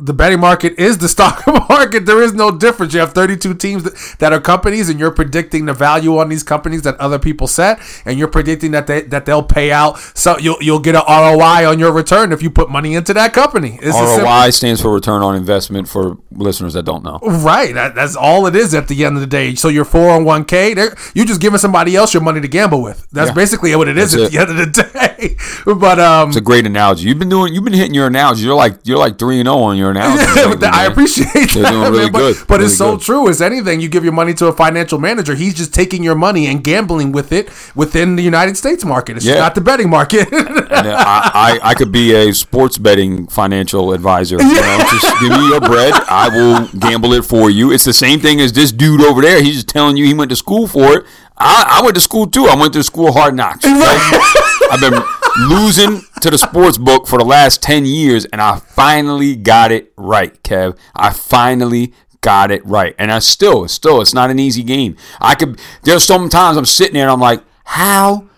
the 0.00 0.12
betting 0.14 0.40
market 0.40 0.78
is 0.78 0.98
the 0.98 1.08
stock 1.16 1.46
market. 1.46 2.06
There 2.06 2.22
is 2.22 2.32
no 2.34 2.50
difference. 2.50 2.94
You 2.94 3.00
have 3.00 3.12
32 3.12 3.54
teams 3.54 3.82
that, 3.84 4.16
that 4.18 4.32
are 4.32 4.40
companies, 4.40 4.88
and 4.88 4.98
you're 4.98 5.10
predicting 5.10 5.66
the 5.66 5.74
value 5.74 6.18
on 6.18 6.28
these 6.28 6.42
companies 6.42 6.82
that 6.82 6.96
other 6.98 7.18
people 7.18 7.46
set, 7.46 7.80
and 8.04 8.18
you're 8.18 8.28
predicting 8.28 8.70
that 8.72 8.86
they 8.86 9.02
that 9.02 9.26
they'll 9.26 9.42
pay 9.42 9.72
out. 9.72 9.98
So 10.14 10.38
you'll 10.38 10.56
you'll 10.60 10.80
get 10.80 10.94
an 10.96 11.02
ROI 11.08 11.68
on 11.70 11.78
your 11.78 11.92
return 11.92 12.32
if 12.32 12.42
you 12.42 12.50
put 12.50 12.70
money 12.70 12.94
into 12.94 13.12
that 13.14 13.32
company. 13.32 13.78
It's 13.82 13.96
ROI 14.22 14.50
stands 14.50 14.80
for 14.80 14.92
return 14.92 15.22
on 15.22 15.34
investment 15.36 15.88
for 15.88 16.16
listeners 16.32 16.74
that 16.74 16.84
don't 16.84 17.04
know. 17.04 17.18
Right, 17.22 17.74
that, 17.74 17.94
that's 17.94 18.16
all 18.16 18.46
it 18.46 18.56
is 18.56 18.74
at 18.74 18.88
the 18.88 19.04
end 19.04 19.16
of 19.16 19.20
the 19.20 19.26
day. 19.26 19.54
So 19.54 19.68
your 19.68 19.84
four 19.84 20.10
hundred 20.10 20.24
one 20.24 20.44
k, 20.44 20.74
you're 21.14 21.26
just 21.26 21.40
giving 21.40 21.58
somebody 21.58 21.96
else 21.96 22.14
your 22.14 22.22
money 22.22 22.40
to 22.40 22.48
gamble 22.48 22.82
with. 22.82 23.06
That's 23.12 23.28
Yeah. 23.30 23.34
basically 23.34 23.74
what 23.76 23.88
it 23.88 23.98
is 23.98 24.12
That's 24.12 24.24
at 24.24 24.30
the 24.32 24.38
end 24.38 24.50
of 24.50 24.56
the 24.56 24.66
day. 24.92 25.36
but 25.66 25.98
um, 26.00 26.28
It's 26.28 26.36
a 26.36 26.40
great 26.40 26.66
analogy. 26.66 27.08
You've 27.08 27.18
been 27.18 27.28
doing. 27.28 27.52
You've 27.54 27.64
been 27.64 27.72
hitting 27.74 27.94
your 27.94 28.06
analogy. 28.06 28.44
You're 28.44 28.54
like 28.54 28.78
you're 28.84 28.98
like 28.98 29.18
three 29.18 29.38
and 29.40 29.46
zero 29.46 29.56
on 29.58 29.76
your 29.76 29.89
but 30.58 30.64
I 30.64 30.86
appreciate 30.86 31.26
They're 31.52 31.62
that. 31.62 31.70
doing 31.70 31.82
really 31.92 31.98
man. 32.04 32.12
But, 32.12 32.18
good. 32.18 32.36
but 32.48 32.54
Really 32.58 32.66
it's 32.66 32.78
so 32.78 32.96
good. 32.96 33.04
true. 33.04 33.28
As 33.28 33.40
anything, 33.42 33.80
you 33.80 33.88
give 33.88 34.04
your 34.04 34.12
money 34.12 34.34
to 34.34 34.46
a 34.46 34.52
financial 34.52 34.98
manager, 34.98 35.34
he's 35.34 35.54
just 35.54 35.72
taking 35.74 36.02
your 36.02 36.14
money 36.14 36.46
and 36.46 36.62
gambling 36.64 37.12
with 37.12 37.32
it 37.32 37.50
within 37.74 38.16
the 38.16 38.22
United 38.22 38.56
States 38.56 38.84
market. 38.84 39.16
It's 39.16 39.26
Yeah. 39.26 39.36
not 39.36 39.54
the 39.54 39.60
betting 39.60 39.90
market. 39.90 40.28
Uh, 40.80 40.82
I, 40.96 41.58
I, 41.62 41.70
I 41.70 41.74
could 41.74 41.92
be 41.92 42.14
a 42.14 42.32
sports 42.32 42.78
betting 42.78 43.26
financial 43.26 43.92
advisor. 43.92 44.36
You 44.40 44.54
know, 44.54 44.78
just 44.90 45.20
give 45.20 45.30
me 45.30 45.48
your 45.48 45.60
bread. 45.60 45.92
I 46.08 46.28
will 46.30 46.68
gamble 46.78 47.12
it 47.12 47.24
for 47.24 47.50
you. 47.50 47.70
It's 47.72 47.84
the 47.84 47.92
same 47.92 48.18
thing 48.20 48.40
as 48.40 48.52
this 48.52 48.72
dude 48.72 49.02
over 49.02 49.20
there. 49.20 49.42
He's 49.42 49.56
just 49.56 49.68
telling 49.68 49.96
you 49.98 50.06
he 50.06 50.14
went 50.14 50.30
to 50.30 50.36
school 50.36 50.66
for 50.68 50.96
it. 50.98 51.04
I, 51.36 51.78
I 51.80 51.82
went 51.82 51.96
to 51.96 52.00
school 52.00 52.26
too. 52.28 52.46
I 52.46 52.54
went 52.54 52.72
to 52.74 52.82
school 52.82 53.12
hard 53.12 53.34
knocks. 53.34 53.64
I've 53.66 54.80
been 54.80 55.02
losing 55.38 56.02
to 56.20 56.30
the 56.30 56.38
sports 56.38 56.78
book 56.78 57.06
for 57.06 57.18
the 57.18 57.24
last 57.24 57.62
10 57.62 57.84
years, 57.86 58.24
and 58.26 58.40
I 58.40 58.58
finally 58.58 59.36
got 59.36 59.72
it 59.72 59.92
right, 59.96 60.40
Kev. 60.42 60.76
I 60.94 61.10
finally 61.10 61.92
got 62.20 62.50
it 62.50 62.64
right. 62.66 62.94
And 62.98 63.10
I 63.10 63.18
still, 63.20 63.66
still, 63.68 64.00
it's 64.00 64.14
not 64.14 64.30
an 64.30 64.38
easy 64.38 64.62
game. 64.62 64.96
I 65.20 65.34
could, 65.34 65.58
there's 65.82 66.04
sometimes 66.04 66.56
I'm 66.56 66.64
sitting 66.64 66.94
there 66.94 67.04
and 67.04 67.10
I'm 67.10 67.20
like, 67.20 67.42
how 67.64 68.28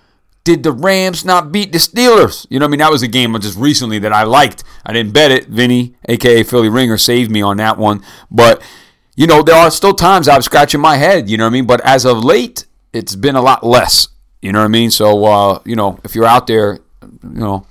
did 0.44 0.62
the 0.62 0.72
Rams 0.72 1.25
not 1.25 1.52
beat 1.52 1.72
the 1.72 1.78
Steelers? 1.78 2.46
You 2.50 2.58
know 2.58 2.64
what 2.64 2.70
I 2.70 2.72
mean? 2.72 2.78
That 2.80 2.90
was 2.90 3.02
a 3.02 3.08
game 3.08 3.38
just 3.40 3.58
recently 3.58 3.99
that 4.00 4.12
I 4.12 4.25
liked. 4.25 4.64
I 4.84 4.92
didn't 4.92 5.12
bet 5.12 5.30
it. 5.30 5.46
Vinny, 5.49 5.94
aka 6.08 6.42
Philly 6.42 6.68
Ringer, 6.68 6.99
saved 6.99 7.30
me 7.30 7.42
on 7.42 7.56
that 7.58 7.78
one. 7.78 8.02
But, 8.30 8.62
you 9.16 9.26
know, 9.26 9.42
there 9.42 9.56
are 9.56 9.70
still 9.70 9.94
times 9.94 10.28
I'm 10.28 10.42
scratching 10.42 10.80
my 10.80 10.96
head, 10.96 11.28
you 11.28 11.37
know 11.37 11.44
what 11.44 11.50
I 11.50 11.52
mean? 11.52 11.66
But 11.66 11.80
as 11.82 12.04
of 12.04 12.25
late, 12.25 12.66
it's 12.92 13.16
been 13.16 13.37
a 13.37 13.42
lot 13.42 13.64
less. 13.64 14.08
You 14.42 14.52
know 14.52 14.58
what 14.58 14.64
I 14.66 14.68
mean? 14.68 14.90
So, 14.90 15.25
uh, 15.25 15.61
you 15.64 15.76
know, 15.76 15.99
if 16.04 16.14
you're 16.14 16.26
out 16.26 16.46
there, 16.46 16.80
you 17.02 17.40
know, 17.40 17.66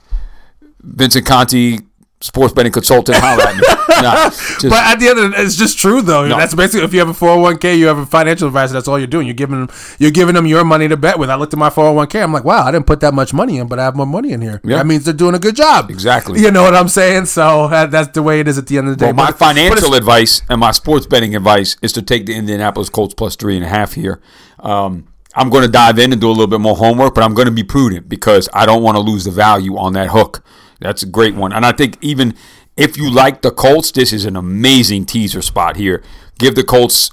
Vincent 0.81 1.25
Conti, 1.25 1.79
sports 2.21 2.53
betting 2.53 2.71
consultant, 2.71 3.17
holler 3.19 3.43
at 3.43 3.55
me. 3.55 3.63
Nah, 4.01 4.29
just- 4.31 4.63
but 4.63 4.73
at 4.83 4.95
the 4.99 5.09
end 5.09 5.19
of 5.19 5.31
it, 5.33 5.39
it's 5.41 5.55
just 5.55 5.77
true 5.77 6.01
though. 6.01 6.27
No. 6.27 6.35
That's 6.35 6.55
basically 6.55 6.85
if 6.85 6.91
you 6.93 6.97
have 6.99 7.09
a 7.09 7.13
401k, 7.13 7.77
you 7.77 7.85
have 7.85 7.99
a 7.99 8.05
financial 8.07 8.47
advisor. 8.47 8.73
That's 8.73 8.87
all 8.87 8.97
you're 8.97 9.05
doing. 9.05 9.27
You're 9.27 9.35
giving 9.35 9.59
them, 9.67 9.75
you're 9.99 10.09
giving 10.09 10.33
them 10.33 10.47
your 10.47 10.63
money 10.63 10.87
to 10.87 10.97
bet 10.97 11.19
with. 11.19 11.29
I 11.29 11.35
looked 11.35 11.53
at 11.53 11.59
my 11.59 11.69
401k. 11.69 12.23
I'm 12.23 12.33
like, 12.33 12.43
wow, 12.43 12.63
I 12.65 12.71
didn't 12.71 12.87
put 12.87 13.01
that 13.01 13.13
much 13.13 13.31
money 13.31 13.57
in, 13.59 13.67
but 13.67 13.77
I 13.77 13.83
have 13.83 13.95
more 13.95 14.07
money 14.07 14.31
in 14.31 14.41
here. 14.41 14.59
Yeah. 14.63 14.77
That 14.77 14.87
means 14.87 15.03
they're 15.05 15.13
doing 15.13 15.35
a 15.35 15.39
good 15.39 15.55
job. 15.55 15.91
Exactly. 15.91 16.39
You 16.41 16.49
know 16.49 16.63
what 16.63 16.73
I'm 16.73 16.87
saying? 16.87 17.25
So 17.27 17.67
that, 17.67 17.91
that's 17.91 18.07
the 18.13 18.23
way 18.23 18.39
it 18.39 18.47
is 18.47 18.57
at 18.57 18.65
the 18.65 18.79
end 18.79 18.87
of 18.87 18.97
the 18.97 19.05
day. 19.05 19.05
Well, 19.07 19.13
my 19.13 19.25
But- 19.27 19.37
but 19.37 19.45
financial 19.45 19.93
advice 19.93 20.41
and 20.49 20.59
my 20.59 20.71
sports 20.71 21.05
betting 21.05 21.35
advice 21.35 21.77
is 21.83 21.91
to 21.93 22.01
take 22.01 22.25
the 22.25 22.33
Indianapolis 22.33 22.89
Colts 22.89 23.13
plus 23.13 23.35
three 23.35 23.55
and 23.55 23.63
a 23.65 23.69
half 23.69 23.93
here. 23.93 24.19
Um, 24.61 25.05
I'm 25.35 25.49
going 25.49 25.63
to 25.63 25.71
dive 25.71 25.99
in 25.99 26.11
and 26.11 26.19
do 26.19 26.27
a 26.27 26.31
little 26.31 26.47
bit 26.47 26.59
more 26.59 26.75
homework, 26.75 27.15
but 27.15 27.23
I'm 27.23 27.33
going 27.33 27.47
to 27.47 27.53
be 27.53 27.63
prudent 27.63 28.09
because 28.09 28.49
I 28.53 28.65
don't 28.65 28.83
want 28.83 28.95
to 28.97 29.01
lose 29.01 29.23
the 29.23 29.31
value 29.31 29.77
on 29.77 29.93
that 29.93 30.09
hook. 30.09 30.43
That's 30.79 31.03
a 31.03 31.05
great 31.05 31.35
one. 31.35 31.53
And 31.53 31.65
I 31.65 31.71
think 31.71 31.97
even 32.01 32.35
if 32.75 32.97
you 32.97 33.09
like 33.09 33.41
the 33.41 33.51
Colts, 33.51 33.91
this 33.91 34.11
is 34.11 34.25
an 34.25 34.35
amazing 34.35 35.05
teaser 35.05 35.41
spot 35.41 35.77
here. 35.77 36.03
Give 36.39 36.55
the 36.55 36.63
Colts 36.63 37.11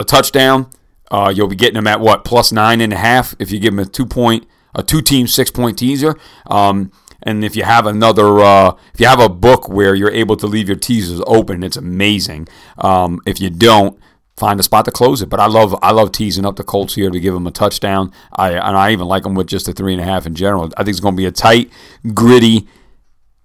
a 0.00 0.04
touchdown. 0.04 0.70
Uh, 1.10 1.32
you'll 1.34 1.48
be 1.48 1.56
getting 1.56 1.74
them 1.74 1.86
at 1.86 2.00
what 2.00 2.24
plus 2.24 2.52
nine 2.52 2.80
and 2.80 2.92
a 2.92 2.96
half 2.96 3.34
if 3.38 3.50
you 3.50 3.58
give 3.58 3.74
them 3.74 3.84
a 3.84 3.88
two 3.88 4.06
point, 4.06 4.46
a 4.74 4.82
two 4.82 5.02
team 5.02 5.26
six 5.26 5.50
point 5.50 5.78
teaser. 5.78 6.16
Um, 6.46 6.92
and 7.22 7.44
if 7.44 7.54
you 7.54 7.64
have 7.64 7.86
another, 7.86 8.40
uh, 8.40 8.76
if 8.94 9.00
you 9.00 9.06
have 9.06 9.20
a 9.20 9.28
book 9.28 9.68
where 9.68 9.94
you're 9.94 10.12
able 10.12 10.36
to 10.36 10.46
leave 10.46 10.68
your 10.68 10.78
teasers 10.78 11.20
open, 11.26 11.62
it's 11.62 11.76
amazing. 11.76 12.48
Um, 12.78 13.20
if 13.26 13.40
you 13.40 13.50
don't, 13.50 13.98
find 14.40 14.58
a 14.58 14.62
spot 14.62 14.86
to 14.86 14.90
close 14.90 15.22
it. 15.22 15.28
But 15.28 15.38
I 15.38 15.46
love, 15.46 15.76
I 15.82 15.92
love 15.92 16.10
teasing 16.10 16.44
up 16.44 16.56
the 16.56 16.64
Colts 16.64 16.94
here 16.94 17.10
to 17.10 17.20
give 17.20 17.34
them 17.34 17.46
a 17.46 17.52
touchdown. 17.52 18.12
I 18.32 18.52
and 18.52 18.76
I 18.76 18.90
even 18.90 19.06
like 19.06 19.22
them 19.22 19.34
with 19.34 19.46
just 19.46 19.68
a 19.68 19.72
three 19.72 19.92
and 19.92 20.02
a 20.02 20.04
half 20.04 20.26
in 20.26 20.34
general. 20.34 20.72
I 20.76 20.82
think 20.82 20.88
it's 20.88 21.00
going 21.00 21.14
to 21.14 21.20
be 21.20 21.26
a 21.26 21.30
tight, 21.30 21.70
gritty 22.14 22.66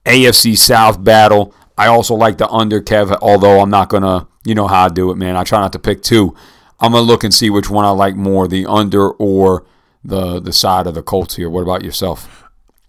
AFC 0.06 0.58
South 0.58 1.04
battle. 1.04 1.54
I 1.78 1.88
also 1.88 2.16
like 2.16 2.38
the 2.38 2.48
under, 2.50 2.82
Kev, 2.82 3.16
although 3.22 3.60
I'm 3.60 3.70
not 3.70 3.90
to, 4.04 4.28
you 4.46 4.56
know 4.56 4.68
how 4.68 4.86
I 4.86 4.90
do 4.90 5.12
it, 5.12 5.18
man. 5.18 5.36
I 5.36 5.44
try 5.44 5.60
not 5.60 5.74
to 5.74 5.80
pick 5.80 6.02
two. 6.02 6.34
I'm 6.80 6.94
to 6.94 7.02
look 7.02 7.24
and 7.24 7.34
see 7.34 7.50
which 7.50 7.70
one 7.70 7.86
I 7.86 7.90
like 7.90 8.16
more, 8.16 8.48
the 8.48 8.66
under 8.66 9.10
or 9.12 9.66
the 10.04 10.40
the 10.40 10.54
side 10.54 10.88
of 10.88 10.94
the 10.94 11.02
Colts 11.02 11.36
here. 11.36 11.50
What 11.50 11.64
about 11.64 11.84
yourself? 11.84 12.44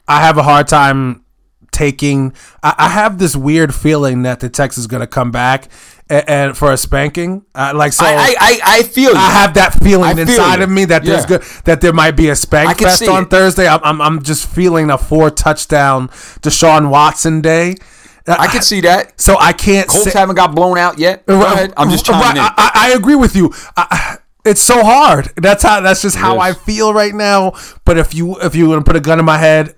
I 0.07 0.21
have 0.23 0.39
a 0.39 0.43
hard 0.43 0.69
time 0.69 1.25
taking. 1.77 2.33
I, 2.63 2.75
I 2.79 2.89
have 2.89 3.19
this 3.19 3.37
weird 3.37 3.75
feeling 3.75 4.23
that 4.23 4.41
the 4.41 4.49
Texas 4.49 4.79
is 4.79 4.87
going 4.87 5.03
to 5.03 5.07
come 5.07 5.31
back 5.31 5.69
and, 6.09 6.29
and 6.29 6.57
for 6.57 6.73
a 6.73 6.77
spanking. 6.77 7.45
Uh, 7.55 7.73
like 7.75 7.93
so, 7.93 8.05
I, 8.07 8.35
I, 8.41 8.61
I, 8.65 8.83
feel 8.83 9.11
you. 9.11 9.17
I 9.17 9.31
have 9.31 9.55
that 9.55 9.75
feeling 9.75 10.17
feel 10.17 10.29
inside 10.29 10.59
you. 10.59 10.65
of 10.65 10.71
me 10.71 10.87
that 10.87 11.05
there's 11.05 11.23
Yeah. 11.23 11.39
good 11.39 11.43
that 11.65 11.81
there 11.81 11.93
might 11.93 12.13
be 12.13 12.31
a 12.31 12.37
spank 12.37 12.79
fest 12.79 13.07
on 13.07 13.25
it. 13.25 13.31
Thursday. 13.31 13.69
I'm, 13.69 13.81
I'm 13.85 14.01
I'm 14.01 14.23
just 14.23 14.49
feeling 14.49 14.91
a 14.91 14.99
four 14.99 15.31
touchdown 15.31 16.09
Deshaun 16.41 16.89
Watson 16.91 17.41
day. 17.43 17.77
I 18.29 18.49
can 18.49 18.63
see 18.63 18.81
that. 18.81 19.21
So 19.21 19.37
I 19.39 19.53
can't. 19.53 19.89
Colts 19.89 20.11
say- 20.11 20.19
haven't 20.19 20.37
got 20.37 20.55
blown 20.55 20.79
out 20.79 20.99
yet. 20.99 21.25
Go 21.27 21.39
Right, 21.39 21.53
ahead. 21.53 21.75
I'm 21.77 21.91
just 21.91 22.09
right, 22.09 22.21
chiming 22.21 22.43
in. 22.43 22.49
I, 22.57 22.71
I, 22.75 22.93
agree 22.97 23.15
with 23.15 23.37
you. 23.37 23.53
I, 23.77 24.17
it's 24.45 24.61
so 24.61 24.83
hard. 24.83 25.33
That's 25.37 25.63
how. 25.63 25.81
That's 25.81 26.03
just 26.03 26.17
how 26.17 26.37
is. 26.37 26.41
I 26.43 26.53
feel 26.55 26.93
right 26.93 27.15
now. 27.15 27.53
But 27.85 27.99
if 27.99 28.15
you 28.15 28.37
if 28.41 28.55
you 28.55 28.69
want 28.69 28.85
to 28.85 28.89
put 28.89 28.97
a 28.97 29.01
gun 29.01 29.19
in 29.19 29.25
my 29.25 29.39
head, 29.39 29.75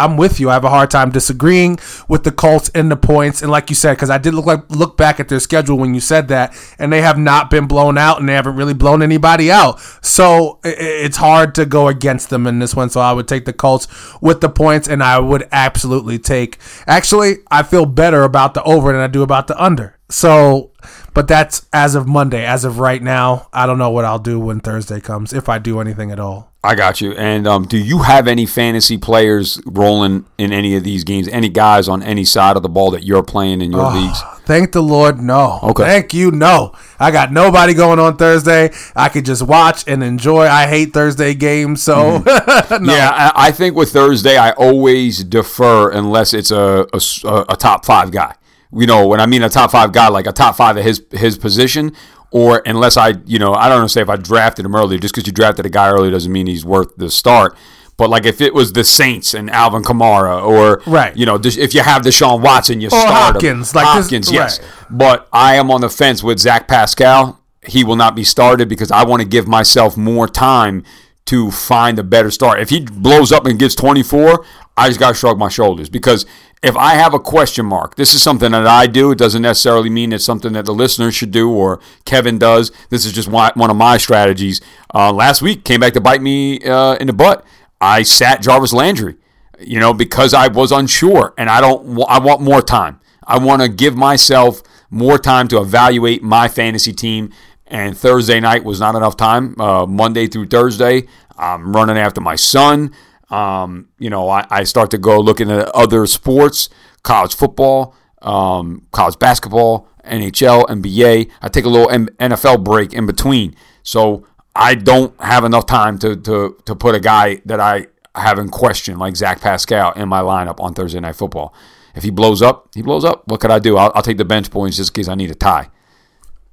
I'm 0.00 0.16
with 0.16 0.40
you. 0.40 0.50
I 0.50 0.54
have 0.54 0.64
a 0.64 0.70
hard 0.70 0.90
time 0.90 1.10
disagreeing 1.10 1.78
with 2.08 2.24
the 2.24 2.32
Colts 2.32 2.70
and 2.74 2.90
the 2.90 2.96
points. 2.96 3.42
And 3.42 3.50
like 3.50 3.70
you 3.70 3.76
said, 3.76 3.94
because 3.94 4.10
I 4.10 4.18
did 4.18 4.34
look 4.34 4.46
like 4.46 4.68
look 4.70 4.96
back 4.96 5.20
at 5.20 5.28
their 5.28 5.40
schedule 5.40 5.78
when 5.78 5.94
you 5.94 6.00
said 6.00 6.28
that, 6.28 6.56
and 6.78 6.92
they 6.92 7.02
have 7.02 7.18
not 7.18 7.50
been 7.50 7.66
blown 7.66 7.98
out, 7.98 8.18
and 8.18 8.28
they 8.28 8.34
haven't 8.34 8.56
really 8.56 8.74
blown 8.74 9.02
anybody 9.02 9.50
out. 9.50 9.80
So 10.02 10.58
it's 10.64 11.18
hard 11.18 11.54
to 11.56 11.66
go 11.66 11.88
against 11.88 12.30
them 12.30 12.46
in 12.46 12.58
this 12.58 12.74
one. 12.74 12.90
So 12.90 13.00
I 13.00 13.12
would 13.12 13.28
take 13.28 13.44
the 13.44 13.52
Colts 13.52 13.86
with 14.20 14.40
the 14.40 14.48
points, 14.48 14.88
and 14.88 15.02
I 15.02 15.18
would 15.18 15.46
absolutely 15.52 16.18
take. 16.18 16.58
Actually, 16.86 17.38
I 17.50 17.62
feel 17.62 17.86
better 17.86 18.24
about 18.24 18.54
the 18.54 18.62
over 18.64 18.92
than 18.92 19.00
I 19.00 19.06
do 19.06 19.22
about 19.22 19.46
the 19.46 19.62
under. 19.62 19.96
So, 20.08 20.72
but 21.14 21.28
that's 21.28 21.66
as 21.72 21.94
of 21.94 22.08
Monday. 22.08 22.44
As 22.44 22.64
of 22.64 22.78
right 22.78 23.02
now, 23.02 23.48
I 23.52 23.66
don't 23.66 23.78
know 23.78 23.90
what 23.90 24.04
I'll 24.04 24.18
do 24.18 24.40
when 24.40 24.60
Thursday 24.60 25.00
comes, 25.00 25.32
if 25.32 25.48
I 25.48 25.58
do 25.58 25.80
anything 25.80 26.10
at 26.10 26.18
all. 26.18 26.49
I 26.62 26.74
got 26.74 27.00
you. 27.00 27.12
And 27.12 27.46
um, 27.46 27.64
do 27.64 27.78
you 27.78 28.00
have 28.00 28.28
any 28.28 28.44
fantasy 28.44 28.98
players 28.98 29.58
rolling 29.64 30.26
in 30.36 30.52
any 30.52 30.76
of 30.76 30.84
these 30.84 31.04
games? 31.04 31.26
Any 31.28 31.48
guys 31.48 31.88
on 31.88 32.02
any 32.02 32.22
side 32.26 32.54
of 32.54 32.62
the 32.62 32.68
ball 32.68 32.90
that 32.90 33.02
you're 33.02 33.22
playing 33.22 33.62
in 33.62 33.72
your 33.72 33.86
Oh, 33.86 33.94
leagues? 33.94 34.20
Thank 34.44 34.72
the 34.72 34.82
Lord, 34.82 35.18
no. 35.18 35.58
Okay. 35.62 35.84
Thank 35.84 36.12
you, 36.12 36.30
no. 36.30 36.74
I 36.98 37.12
got 37.12 37.32
nobody 37.32 37.72
going 37.72 37.98
on 37.98 38.18
Thursday. 38.18 38.70
I 38.94 39.08
could 39.08 39.24
just 39.24 39.40
watch 39.42 39.84
and 39.86 40.02
enjoy. 40.04 40.46
I 40.48 40.66
hate 40.66 40.92
Thursday 40.92 41.32
games, 41.34 41.82
so 41.82 42.18
Mm-hmm. 42.20 42.84
Yeah, 42.90 43.10
I, 43.10 43.48
I 43.48 43.52
think 43.52 43.74
with 43.74 43.90
Thursday, 43.92 44.36
I 44.36 44.50
always 44.50 45.24
defer 45.24 45.90
unless 45.90 46.34
it's 46.34 46.50
a 46.50 46.86
a 46.92 47.56
top 47.56 47.86
five 47.86 48.10
guy. 48.10 48.34
You 48.72 48.86
know, 48.86 49.06
when 49.08 49.18
I 49.18 49.24
mean 49.26 49.42
a 49.42 49.48
top 49.48 49.70
five 49.70 49.92
guy, 49.92 50.08
like 50.08 50.26
a 50.26 50.32
top 50.32 50.56
five 50.56 50.76
at 50.76 50.84
his 50.84 51.02
his 51.10 51.38
position, 51.38 51.92
or 52.30 52.62
unless 52.66 52.96
I, 52.96 53.14
you 53.26 53.38
know, 53.38 53.54
I 53.54 53.68
don't 53.68 53.80
know, 53.80 53.86
say 53.86 54.02
if 54.02 54.08
I 54.08 54.16
drafted 54.16 54.64
him 54.64 54.74
early, 54.76 54.98
just 54.98 55.14
because 55.14 55.26
you 55.26 55.32
drafted 55.32 55.66
a 55.66 55.70
guy 55.70 55.90
early 55.90 56.10
doesn't 56.10 56.30
mean 56.32 56.46
he's 56.46 56.64
worth 56.64 56.94
the 56.96 57.10
start. 57.10 57.56
But 57.96 58.08
like 58.08 58.24
if 58.24 58.40
it 58.40 58.54
was 58.54 58.72
the 58.72 58.82
Saints 58.84 59.34
and 59.34 59.50
Alvin 59.50 59.82
Kamara, 59.82 60.42
or 60.42 60.80
Right. 60.86 61.14
you 61.16 61.26
know, 61.26 61.38
if 61.44 61.74
you 61.74 61.82
have 61.82 62.02
Deshaun 62.02 62.40
Watson, 62.40 62.80
you 62.80 62.86
Or 62.86 62.90
start 62.90 63.08
him. 63.08 63.14
Hopkins, 63.58 63.74
like 63.74 63.84
this- 63.96 64.04
Hopkins, 64.06 64.32
yes. 64.32 64.58
right. 64.60 64.68
But 64.90 65.28
I 65.32 65.56
am 65.56 65.70
on 65.70 65.80
the 65.82 65.90
fence 65.90 66.22
with 66.22 66.38
Zach 66.38 66.66
Pascal. 66.66 67.38
He 67.66 67.84
will 67.84 67.96
not 67.96 68.14
be 68.14 68.24
started 68.24 68.68
because 68.70 68.90
I 68.90 69.04
want 69.04 69.20
to 69.20 69.28
give 69.28 69.46
myself 69.46 69.96
more 69.98 70.26
time 70.26 70.82
to 71.26 71.50
find 71.50 71.98
a 71.98 72.02
better 72.02 72.30
start. 72.30 72.58
If 72.60 72.70
he 72.70 72.80
blows 72.80 73.32
up 73.32 73.44
and 73.44 73.58
gets 73.58 73.74
24, 73.74 74.44
I 74.78 74.88
just 74.88 74.98
got 74.98 75.08
to 75.10 75.14
shrug 75.14 75.38
my 75.38 75.50
shoulders 75.50 75.90
because 75.90 76.24
if 76.62 76.76
I 76.76 76.94
have 76.94 77.14
a 77.14 77.18
question 77.18 77.64
mark, 77.64 77.94
this 77.94 78.12
is 78.12 78.22
something 78.22 78.52
that 78.52 78.66
I 78.66 78.86
do. 78.86 79.12
It 79.12 79.18
doesn't 79.18 79.42
necessarily 79.42 79.88
mean 79.88 80.12
it's 80.12 80.24
something 80.24 80.52
that 80.52 80.66
the 80.66 80.74
listeners 80.74 81.14
should 81.14 81.30
do 81.30 81.50
or 81.50 81.80
Kevin 82.04 82.38
does. 82.38 82.70
This 82.90 83.06
is 83.06 83.12
just 83.12 83.28
one 83.28 83.52
one 83.54 83.70
of 83.70 83.76
my 83.76 83.96
strategies. 83.96 84.60
Uh, 84.94 85.12
last 85.12 85.40
week 85.40 85.64
came 85.64 85.80
back 85.80 85.94
to 85.94 86.00
bite 86.00 86.20
me 86.20 86.60
uh, 86.62 86.94
in 86.96 87.06
the 87.06 87.12
butt. 87.12 87.44
I 87.80 88.02
sat 88.02 88.42
Jarvis 88.42 88.74
Landry, 88.74 89.16
you 89.58 89.80
know, 89.80 89.94
because 89.94 90.34
I 90.34 90.48
was 90.48 90.70
unsure 90.70 91.32
and 91.38 91.48
I 91.48 91.60
don't. 91.62 91.98
I 92.06 92.18
want 92.18 92.42
more 92.42 92.60
time. 92.60 93.00
I 93.24 93.38
want 93.38 93.62
to 93.62 93.68
give 93.68 93.96
myself 93.96 94.62
more 94.90 95.18
time 95.18 95.48
to 95.48 95.58
evaluate 95.58 96.22
my 96.22 96.48
fantasy 96.48 96.92
team. 96.92 97.32
And 97.66 97.96
Thursday 97.96 98.40
night 98.40 98.64
was 98.64 98.80
not 98.80 98.96
enough 98.96 99.16
time. 99.16 99.58
Uh, 99.58 99.86
Monday 99.86 100.26
through 100.26 100.46
Thursday, 100.48 101.06
I'm 101.38 101.72
running 101.74 101.96
after 101.96 102.20
my 102.20 102.34
son. 102.34 102.92
Um, 103.30 103.88
you 103.98 104.10
know, 104.10 104.28
I, 104.28 104.46
I 104.50 104.64
start 104.64 104.90
to 104.90 104.98
go 104.98 105.20
looking 105.20 105.50
at 105.50 105.68
other 105.68 106.06
sports, 106.06 106.68
college 107.02 107.34
football, 107.34 107.94
um, 108.22 108.86
college 108.92 109.18
basketball, 109.18 109.88
NHL, 110.04 110.66
NBA. 110.66 111.30
I 111.40 111.48
take 111.48 111.64
a 111.64 111.68
little 111.68 111.88
NFL 111.88 112.64
break 112.64 112.92
in 112.92 113.06
between. 113.06 113.54
So 113.82 114.26
I 114.54 114.74
don't 114.74 115.18
have 115.20 115.44
enough 115.44 115.66
time 115.66 115.98
to, 116.00 116.16
to, 116.16 116.58
to 116.64 116.74
put 116.74 116.94
a 116.94 117.00
guy 117.00 117.40
that 117.44 117.60
I 117.60 117.86
have 118.14 118.38
in 118.38 118.48
question, 118.48 118.98
like 118.98 119.16
Zach 119.16 119.40
Pascal, 119.40 119.92
in 119.92 120.08
my 120.08 120.20
lineup 120.20 120.60
on 120.60 120.74
Thursday 120.74 121.00
Night 121.00 121.16
Football. 121.16 121.54
If 121.94 122.02
he 122.02 122.10
blows 122.10 122.42
up, 122.42 122.68
he 122.74 122.82
blows 122.82 123.04
up. 123.04 123.26
What 123.26 123.40
could 123.40 123.50
I 123.50 123.58
do? 123.58 123.76
I'll, 123.76 123.92
I'll 123.94 124.02
take 124.02 124.18
the 124.18 124.24
bench 124.24 124.50
points 124.50 124.76
just 124.76 124.90
in 124.90 124.94
case 124.94 125.08
I 125.08 125.14
need 125.14 125.30
a 125.30 125.34
tie. 125.34 125.70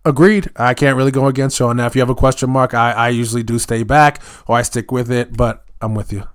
agreed. 0.06 0.50
I 0.56 0.74
can't 0.74 0.98
really 0.98 1.12
go 1.12 1.28
against 1.28 1.60
you 1.60 1.68
on 1.68 1.78
that. 1.78 1.88
If 1.88 1.96
you 1.96 2.02
have 2.02 2.10
a 2.10 2.16
question 2.16 2.50
mark, 2.50 2.74
I, 2.74 2.92
I 2.92 3.10
usually 3.10 3.44
do 3.44 3.60
stay 3.60 3.84
back 3.84 4.22
or 4.48 4.58
I 4.58 4.62
stick 4.62 4.92
with 4.92 5.12
it, 5.12 5.36
but 5.36 5.66
I'm 5.82 5.94
with 5.94 6.12
you. 6.12 6.28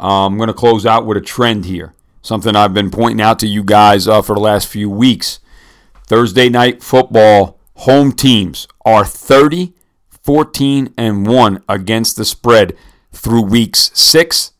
Uh, 0.00 0.26
I'm 0.26 0.38
going 0.38 0.46
to 0.46 0.54
close 0.54 0.86
out 0.86 1.04
with 1.04 1.18
a 1.18 1.20
trend 1.20 1.66
here. 1.66 1.94
Something 2.22 2.56
I've 2.56 2.72
been 2.72 2.90
pointing 2.90 3.20
out 3.20 3.38
to 3.40 3.46
you 3.46 3.62
guys 3.62 4.08
uh, 4.08 4.22
for 4.22 4.34
the 4.34 4.40
last 4.40 4.66
few 4.66 4.88
weeks. 4.88 5.40
Thursday 6.06 6.48
night 6.48 6.82
football 6.82 7.58
home 7.76 8.12
teams 8.12 8.66
are 8.84 9.04
30, 9.04 9.74
14, 10.08 10.94
and 10.96 11.26
1 11.26 11.62
against 11.68 12.16
the 12.16 12.24
spread 12.24 12.76
through 13.12 13.42
weeks 13.42 13.90
6 13.94 14.52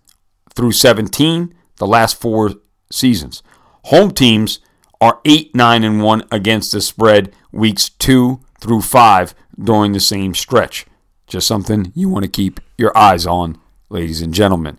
through 0.55 0.73
17, 0.73 1.55
the 1.77 1.87
last 1.87 2.21
four 2.21 2.53
seasons. 2.91 3.43
Home 3.85 4.11
teams 4.11 4.61
are 5.01 5.21
8, 5.25 5.55
9, 5.55 5.85
and 5.85 6.03
1 6.03 6.25
against 6.31 6.73
the 6.73 6.83
spread 6.83 7.33
weeks 7.51 7.89
2 7.89 8.41
through 8.61 8.83
5 8.83 9.35
during 9.63 9.93
the 9.93 10.01
same 10.01 10.35
stretch. 10.35 10.85
Just 11.27 11.47
something 11.47 11.93
you 11.95 12.11
want 12.11 12.25
to 12.25 12.31
keep 12.31 12.61
your 12.77 12.97
eyes 12.97 13.27
on, 13.27 13.59
ladies 13.89 14.21
and 14.21 14.35
gentlemen. 14.35 14.79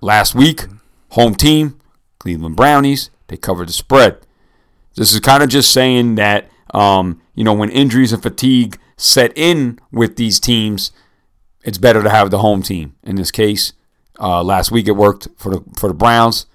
Last 0.00 0.34
week, 0.34 0.66
home 1.10 1.34
team, 1.34 1.78
Cleveland 2.18 2.56
Brownies, 2.56 3.10
they 3.28 3.36
covered 3.36 3.68
the 3.68 3.72
spread. 3.72 4.18
This 4.94 5.12
is 5.12 5.20
kind 5.20 5.42
of 5.42 5.48
just 5.48 5.72
saying 5.72 6.16
that, 6.16 6.48
um, 6.72 7.20
you 7.34 7.44
know, 7.44 7.52
when 7.52 7.70
injuries 7.70 8.12
and 8.12 8.22
fatigue 8.22 8.78
set 8.96 9.32
in 9.36 9.78
with 9.92 10.16
these 10.16 10.40
teams, 10.40 10.92
it's 11.62 11.78
better 11.78 12.02
to 12.02 12.10
have 12.10 12.30
the 12.30 12.38
home 12.38 12.62
team. 12.62 12.94
In 13.02 13.16
this 13.16 13.30
case, 13.30 13.72
uh, 14.20 14.42
last 14.42 14.70
week 14.70 14.88
it 14.88 14.92
worked 14.92 15.28
for 15.36 15.50
the 15.50 15.64
for 15.78 15.88
the 15.88 15.94
Browns. 15.94 16.46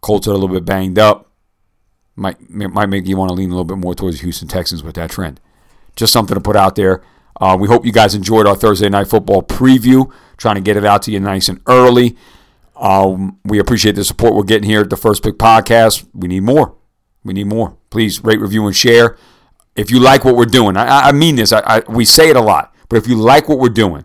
Colts 0.00 0.26
are 0.26 0.32
a 0.32 0.34
little 0.34 0.48
bit 0.48 0.64
banged 0.64 0.98
up. 0.98 1.30
Might 2.16 2.48
might 2.48 2.88
make 2.88 3.06
you 3.06 3.16
want 3.16 3.30
to 3.30 3.34
lean 3.34 3.50
a 3.50 3.52
little 3.52 3.64
bit 3.64 3.78
more 3.78 3.94
towards 3.94 4.16
the 4.18 4.22
Houston 4.22 4.48
Texans 4.48 4.82
with 4.82 4.94
that 4.96 5.10
trend. 5.10 5.40
Just 5.96 6.12
something 6.12 6.34
to 6.34 6.40
put 6.40 6.56
out 6.56 6.76
there. 6.76 7.02
Uh, 7.40 7.56
we 7.58 7.68
hope 7.68 7.86
you 7.86 7.92
guys 7.92 8.14
enjoyed 8.14 8.46
our 8.46 8.54
Thursday 8.54 8.88
night 8.88 9.08
football 9.08 9.42
preview. 9.42 10.10
Trying 10.36 10.56
to 10.56 10.60
get 10.60 10.76
it 10.76 10.84
out 10.84 11.02
to 11.02 11.10
you 11.10 11.20
nice 11.20 11.48
and 11.48 11.60
early. 11.66 12.16
Um, 12.80 13.38
we 13.44 13.58
appreciate 13.58 13.94
the 13.94 14.04
support 14.04 14.34
we're 14.34 14.42
getting 14.44 14.68
here 14.68 14.80
at 14.80 14.90
the 14.90 14.96
First 14.96 15.22
Pick 15.22 15.36
Podcast. 15.36 16.06
We 16.14 16.28
need 16.28 16.40
more. 16.42 16.74
We 17.22 17.34
need 17.34 17.46
more. 17.46 17.76
Please 17.90 18.24
rate, 18.24 18.40
review, 18.40 18.66
and 18.66 18.74
share. 18.74 19.16
If 19.76 19.90
you 19.90 20.00
like 20.00 20.24
what 20.24 20.34
we're 20.36 20.46
doing, 20.46 20.76
I, 20.76 21.08
I- 21.08 21.12
mean 21.12 21.36
this. 21.36 21.52
I, 21.52 21.60
I, 21.60 21.82
we 21.88 22.04
say 22.04 22.30
it 22.30 22.36
a 22.36 22.40
lot, 22.40 22.74
but 22.88 22.96
if 22.96 23.06
you 23.06 23.16
like 23.16 23.48
what 23.48 23.58
we're 23.58 23.68
doing, 23.68 24.04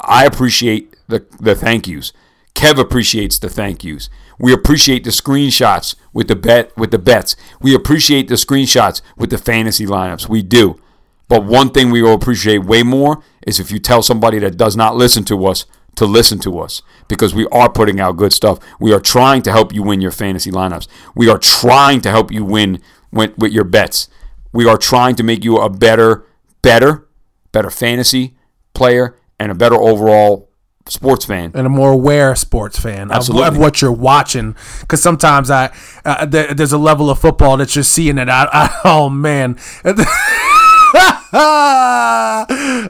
I 0.00 0.24
appreciate 0.26 0.96
the 1.08 1.24
the 1.40 1.54
thank 1.54 1.86
yous. 1.86 2.12
Kev 2.54 2.78
appreciates 2.78 3.38
the 3.38 3.48
thank 3.48 3.84
yous. 3.84 4.10
We 4.38 4.52
appreciate 4.52 5.04
the 5.04 5.10
screenshots 5.10 5.94
with 6.12 6.26
the 6.28 6.36
bet 6.36 6.76
with 6.76 6.90
the 6.90 6.98
bets. 6.98 7.36
We 7.60 7.74
appreciate 7.74 8.26
the 8.28 8.34
screenshots 8.34 9.00
with 9.16 9.30
the 9.30 9.38
fantasy 9.38 9.86
lineups. 9.86 10.28
We 10.28 10.42
do. 10.42 10.80
But 11.28 11.44
one 11.44 11.70
thing 11.70 11.90
we 11.90 12.02
will 12.02 12.14
appreciate 12.14 12.58
way 12.64 12.82
more 12.82 13.22
is 13.46 13.60
if 13.60 13.70
you 13.70 13.78
tell 13.78 14.02
somebody 14.02 14.38
that 14.40 14.56
does 14.56 14.76
not 14.76 14.96
listen 14.96 15.24
to 15.24 15.46
us 15.46 15.66
to 15.98 16.06
listen 16.06 16.38
to 16.38 16.60
us 16.60 16.80
because 17.08 17.34
we 17.34 17.46
are 17.48 17.68
putting 17.68 17.98
out 17.98 18.12
good 18.16 18.32
stuff. 18.32 18.60
We 18.78 18.92
are 18.92 19.00
trying 19.00 19.42
to 19.42 19.50
help 19.50 19.74
you 19.74 19.82
win 19.82 20.00
your 20.00 20.12
fantasy 20.12 20.52
lineups. 20.52 20.86
We 21.16 21.28
are 21.28 21.38
trying 21.38 22.00
to 22.02 22.10
help 22.10 22.30
you 22.30 22.44
win, 22.44 22.80
with 23.10 23.52
your 23.52 23.64
bets. 23.64 24.08
We 24.52 24.66
are 24.68 24.78
trying 24.78 25.16
to 25.16 25.24
make 25.24 25.44
you 25.44 25.56
a 25.58 25.68
better, 25.68 26.24
better, 26.62 27.08
better 27.50 27.70
fantasy 27.70 28.36
player 28.74 29.16
and 29.40 29.50
a 29.50 29.54
better 29.56 29.74
overall 29.74 30.48
sports 30.86 31.24
fan. 31.24 31.50
and 31.54 31.66
a 31.66 31.70
more 31.70 31.92
aware 31.92 32.34
sports 32.36 32.78
fan 32.78 33.10
of, 33.10 33.16
Absolutely. 33.16 33.48
of 33.48 33.58
what 33.58 33.82
you're 33.82 33.92
watching. 33.92 34.54
Because 34.80 35.02
sometimes 35.02 35.50
I 35.50 35.74
uh, 36.04 36.26
there, 36.26 36.54
there's 36.54 36.72
a 36.72 36.78
level 36.78 37.10
of 37.10 37.18
football 37.18 37.56
that 37.56 37.74
you're 37.74 37.82
seeing 37.82 38.16
that 38.16 38.30
I, 38.30 38.48
I 38.52 38.80
oh 38.84 39.08
man. 39.08 39.58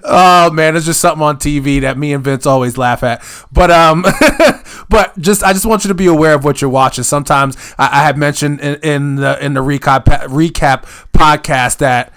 oh 0.05 0.51
man, 0.53 0.77
it's 0.77 0.87
just 0.87 1.01
something 1.01 1.23
on 1.23 1.39
TV 1.39 1.81
that 1.81 1.99
me 1.99 2.13
and 2.13 2.23
Vince 2.23 2.47
always 2.47 2.79
laugh 2.79 3.03
at. 3.03 3.23
But 3.51 3.71
um, 3.71 4.03
but 4.89 5.19
just 5.19 5.43
I 5.43 5.53
just 5.53 5.67
want 5.67 5.85
you 5.85 5.89
to 5.89 5.95
be 5.95 6.07
aware 6.07 6.35
of 6.35 6.45
what 6.45 6.61
you're 6.61 6.71
watching. 6.71 7.05
Sometimes 7.05 7.57
I, 7.79 8.01
I 8.01 8.05
have 8.05 8.17
mentioned 8.17 8.61
in, 8.61 8.77
in 8.83 9.15
the 9.17 9.45
in 9.45 9.55
the 9.55 9.63
recap 9.63 10.05
recap 10.05 10.83
podcast 11.13 11.79
that 11.79 12.13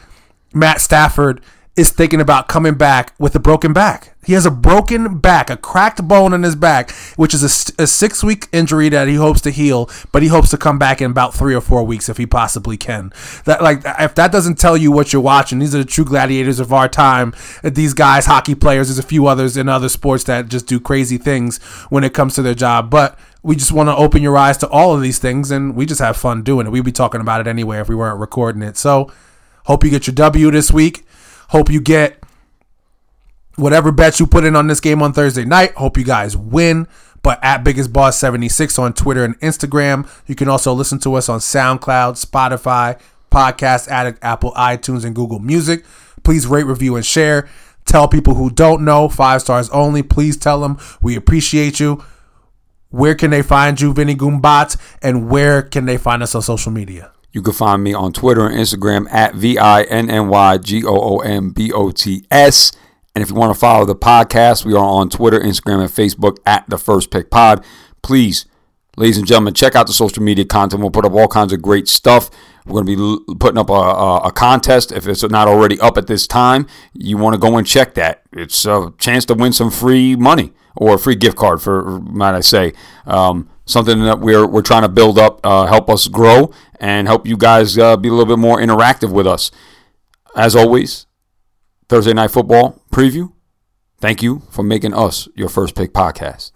Matt 0.53 0.81
Stafford 0.81 1.41
is 1.77 1.89
thinking 1.89 2.19
about 2.19 2.49
coming 2.49 2.73
back 2.73 3.13
with 3.17 3.33
a 3.33 3.39
broken 3.39 3.71
back. 3.71 4.13
He 4.25 4.33
has 4.33 4.45
a 4.45 4.51
broken 4.51 5.19
back, 5.19 5.49
a 5.49 5.55
cracked 5.55 6.05
bone 6.05 6.33
in 6.33 6.43
his 6.43 6.55
back, 6.55 6.91
which 7.15 7.33
is 7.33 7.43
a 7.79 7.87
six 7.87 8.23
week 8.23 8.47
injury 8.51 8.89
that 8.89 9.07
he 9.07 9.15
hopes 9.15 9.41
to 9.41 9.51
heal, 9.51 9.89
but 10.11 10.21
he 10.21 10.27
hopes 10.27 10.49
to 10.49 10.57
come 10.57 10.77
back 10.77 11.01
in 11.01 11.09
about 11.09 11.33
three 11.33 11.55
or 11.55 11.61
four 11.61 11.83
weeks 11.83 12.09
if 12.09 12.17
he 12.17 12.25
possibly 12.25 12.77
can. 12.77 13.11
That 13.45 13.63
like 13.63 13.81
if 13.99 14.13
that 14.15 14.31
doesn't 14.31 14.59
tell 14.59 14.75
you 14.75 14.91
what 14.91 15.13
you're 15.13 15.21
watching, 15.21 15.59
these 15.59 15.73
are 15.73 15.79
the 15.79 15.85
true 15.85 16.05
gladiators 16.05 16.59
of 16.59 16.73
our 16.73 16.89
time. 16.89 17.33
These 17.63 17.93
guys, 17.93 18.25
hockey 18.25 18.53
players, 18.53 18.89
there's 18.89 18.99
a 18.99 19.03
few 19.03 19.27
others 19.27 19.55
in 19.55 19.69
other 19.69 19.89
sports 19.89 20.25
that 20.25 20.49
just 20.49 20.67
do 20.67 20.79
crazy 20.79 21.17
things 21.17 21.59
when 21.89 22.03
it 22.03 22.13
comes 22.13 22.35
to 22.35 22.41
their 22.41 22.55
job, 22.55 22.89
but. 22.89 23.17
We 23.43 23.55
just 23.55 23.71
want 23.71 23.89
to 23.89 23.95
open 23.95 24.21
your 24.21 24.37
eyes 24.37 24.57
to 24.57 24.69
all 24.69 24.93
of 24.93 25.01
these 25.01 25.17
things, 25.17 25.49
and 25.49 25.75
we 25.75 25.87
just 25.87 25.99
have 25.99 26.15
fun 26.15 26.43
doing 26.43 26.67
it. 26.67 26.69
We'd 26.69 26.85
be 26.85 26.91
talking 26.91 27.21
about 27.21 27.41
it 27.41 27.47
anyway 27.47 27.79
if 27.79 27.89
we 27.89 27.95
weren't 27.95 28.19
recording 28.19 28.61
it. 28.61 28.77
So, 28.77 29.11
Hope 29.65 29.83
you 29.83 29.89
get 29.89 30.07
your 30.07 30.15
W 30.15 30.51
this 30.51 30.71
week. 30.71 31.05
Hope 31.51 31.69
you 31.69 31.81
get 31.81 32.23
whatever 33.57 33.91
bets 33.91 34.21
you 34.21 34.25
put 34.25 34.45
in 34.45 34.55
on 34.55 34.67
this 34.67 34.79
game 34.79 35.01
on 35.01 35.11
Thursday 35.11 35.43
night. 35.43 35.73
Hope 35.73 35.97
you 35.97 36.05
guys 36.05 36.37
win. 36.37 36.87
But 37.23 37.43
at 37.43 37.65
Biggest 37.65 37.91
Boss 37.91 38.17
76 38.17 38.79
on 38.79 38.93
Twitter 38.93 39.25
and 39.25 39.37
Instagram. 39.41 40.09
You 40.27 40.35
can 40.35 40.47
also 40.47 40.71
listen 40.71 40.97
to 40.99 41.13
us 41.15 41.27
on 41.27 41.39
SoundCloud, 41.39 42.23
Spotify, 42.25 42.97
Podcast 43.29 43.89
Addict, 43.89 44.19
Apple, 44.23 44.53
iTunes, 44.53 45.03
and 45.03 45.13
Google 45.13 45.39
Music. 45.39 45.83
Please 46.23 46.47
rate, 46.47 46.65
review, 46.65 46.95
and 46.95 47.05
share. 47.05 47.49
Tell 47.83 48.07
people 48.07 48.35
who 48.35 48.49
don't 48.49 48.85
know, 48.85 49.09
five 49.09 49.41
stars 49.41 49.69
only. 49.71 50.03
Please 50.03 50.37
tell 50.37 50.61
them 50.61 50.79
we 51.01 51.17
appreciate 51.17 51.81
you. 51.81 52.01
Where 52.91 53.13
can 53.13 53.29
they 53.29 53.41
find 53.41 53.79
you, 53.79 53.93
Vinny 53.93 54.15
Goombot? 54.15 54.77
And 55.01 55.29
where 55.29 55.61
can 55.61 55.85
they 55.85 55.97
find 55.97 56.23
us 56.23 56.33
on 56.33 56.41
social 56.41 56.71
media? 56.71 57.11
You 57.33 57.41
can 57.41 57.53
find 57.53 57.83
me 57.83 57.93
on 57.93 58.11
Twitter 58.11 58.45
and 58.45 58.55
Instagram 58.55 59.11
at 59.11 59.35
V 59.35 59.57
I 59.57 59.83
N 59.83 60.09
N 60.09 60.27
Y 60.27 60.57
G 60.57 60.83
O 60.85 60.93
O 60.93 61.19
M 61.19 61.51
B 61.51 61.71
O 61.71 61.91
T 61.91 62.25
S. 62.29 62.71
And 63.15 63.21
if 63.21 63.29
you 63.29 63.35
want 63.35 63.53
to 63.53 63.59
follow 63.59 63.85
the 63.85 63.95
podcast, 63.95 64.65
we 64.65 64.73
are 64.73 64.77
on 64.77 65.09
Twitter, 65.09 65.39
Instagram, 65.39 65.81
and 65.81 65.89
Facebook 65.89 66.37
at 66.45 66.69
the 66.69 66.77
First 66.77 67.11
Pick 67.11 67.29
Pod. 67.29 67.63
Please, 68.01 68.45
ladies 68.95 69.17
and 69.17 69.27
gentlemen, 69.27 69.53
check 69.53 69.75
out 69.75 69.87
the 69.87 69.93
social 69.93 70.23
media 70.23 70.45
content. 70.45 70.81
We'll 70.81 70.91
put 70.91 71.05
up 71.05 71.13
all 71.13 71.27
kinds 71.27 71.51
of 71.51 71.61
great 71.61 71.87
stuff. 71.87 72.29
We're 72.65 72.83
going 72.83 72.97
to 72.97 73.25
be 73.27 73.35
putting 73.35 73.57
up 73.57 73.69
a, 73.69 73.73
a, 73.73 74.17
a, 74.27 74.31
contest. 74.31 74.91
If 74.91 75.07
it's 75.07 75.23
not 75.23 75.47
already 75.47 75.79
up 75.79 75.97
at 75.97 76.07
this 76.07 76.27
time, 76.27 76.67
you 76.93 77.17
want 77.17 77.33
to 77.33 77.39
go 77.39 77.57
and 77.57 77.65
check 77.65 77.95
that. 77.95 78.21
It's 78.31 78.65
a 78.65 78.93
chance 78.97 79.25
to 79.25 79.33
win 79.33 79.51
some 79.51 79.71
free 79.71 80.15
money 80.15 80.53
or 80.75 80.95
a 80.95 80.99
free 80.99 81.15
gift 81.15 81.37
card, 81.37 81.61
for 81.61 81.99
might 82.01 82.35
I 82.35 82.41
say. 82.41 82.73
Um, 83.05 83.49
something 83.71 84.03
that 84.03 84.19
we're, 84.19 84.45
we're 84.45 84.61
trying 84.61 84.83
to 84.83 84.89
build 84.89 85.17
up, 85.17 85.39
uh, 85.45 85.65
help 85.65 85.89
us 85.89 86.07
grow, 86.07 86.53
and 86.79 87.07
help 87.07 87.25
you 87.25 87.37
guys 87.37 87.77
uh, 87.77 87.97
be 87.97 88.09
a 88.09 88.11
little 88.11 88.25
bit 88.25 88.39
more 88.39 88.57
interactive 88.57 89.11
with 89.11 89.25
us. 89.25 89.51
As 90.35 90.55
always, 90.55 91.07
Thursday 91.89 92.13
Night 92.13 92.31
Football 92.31 92.81
preview. 92.91 93.33
Thank 93.99 94.23
you 94.23 94.41
for 94.49 94.63
making 94.63 94.93
us 94.93 95.27
your 95.35 95.49
first 95.49 95.75
pick 95.75 95.93
podcast. 95.93 96.51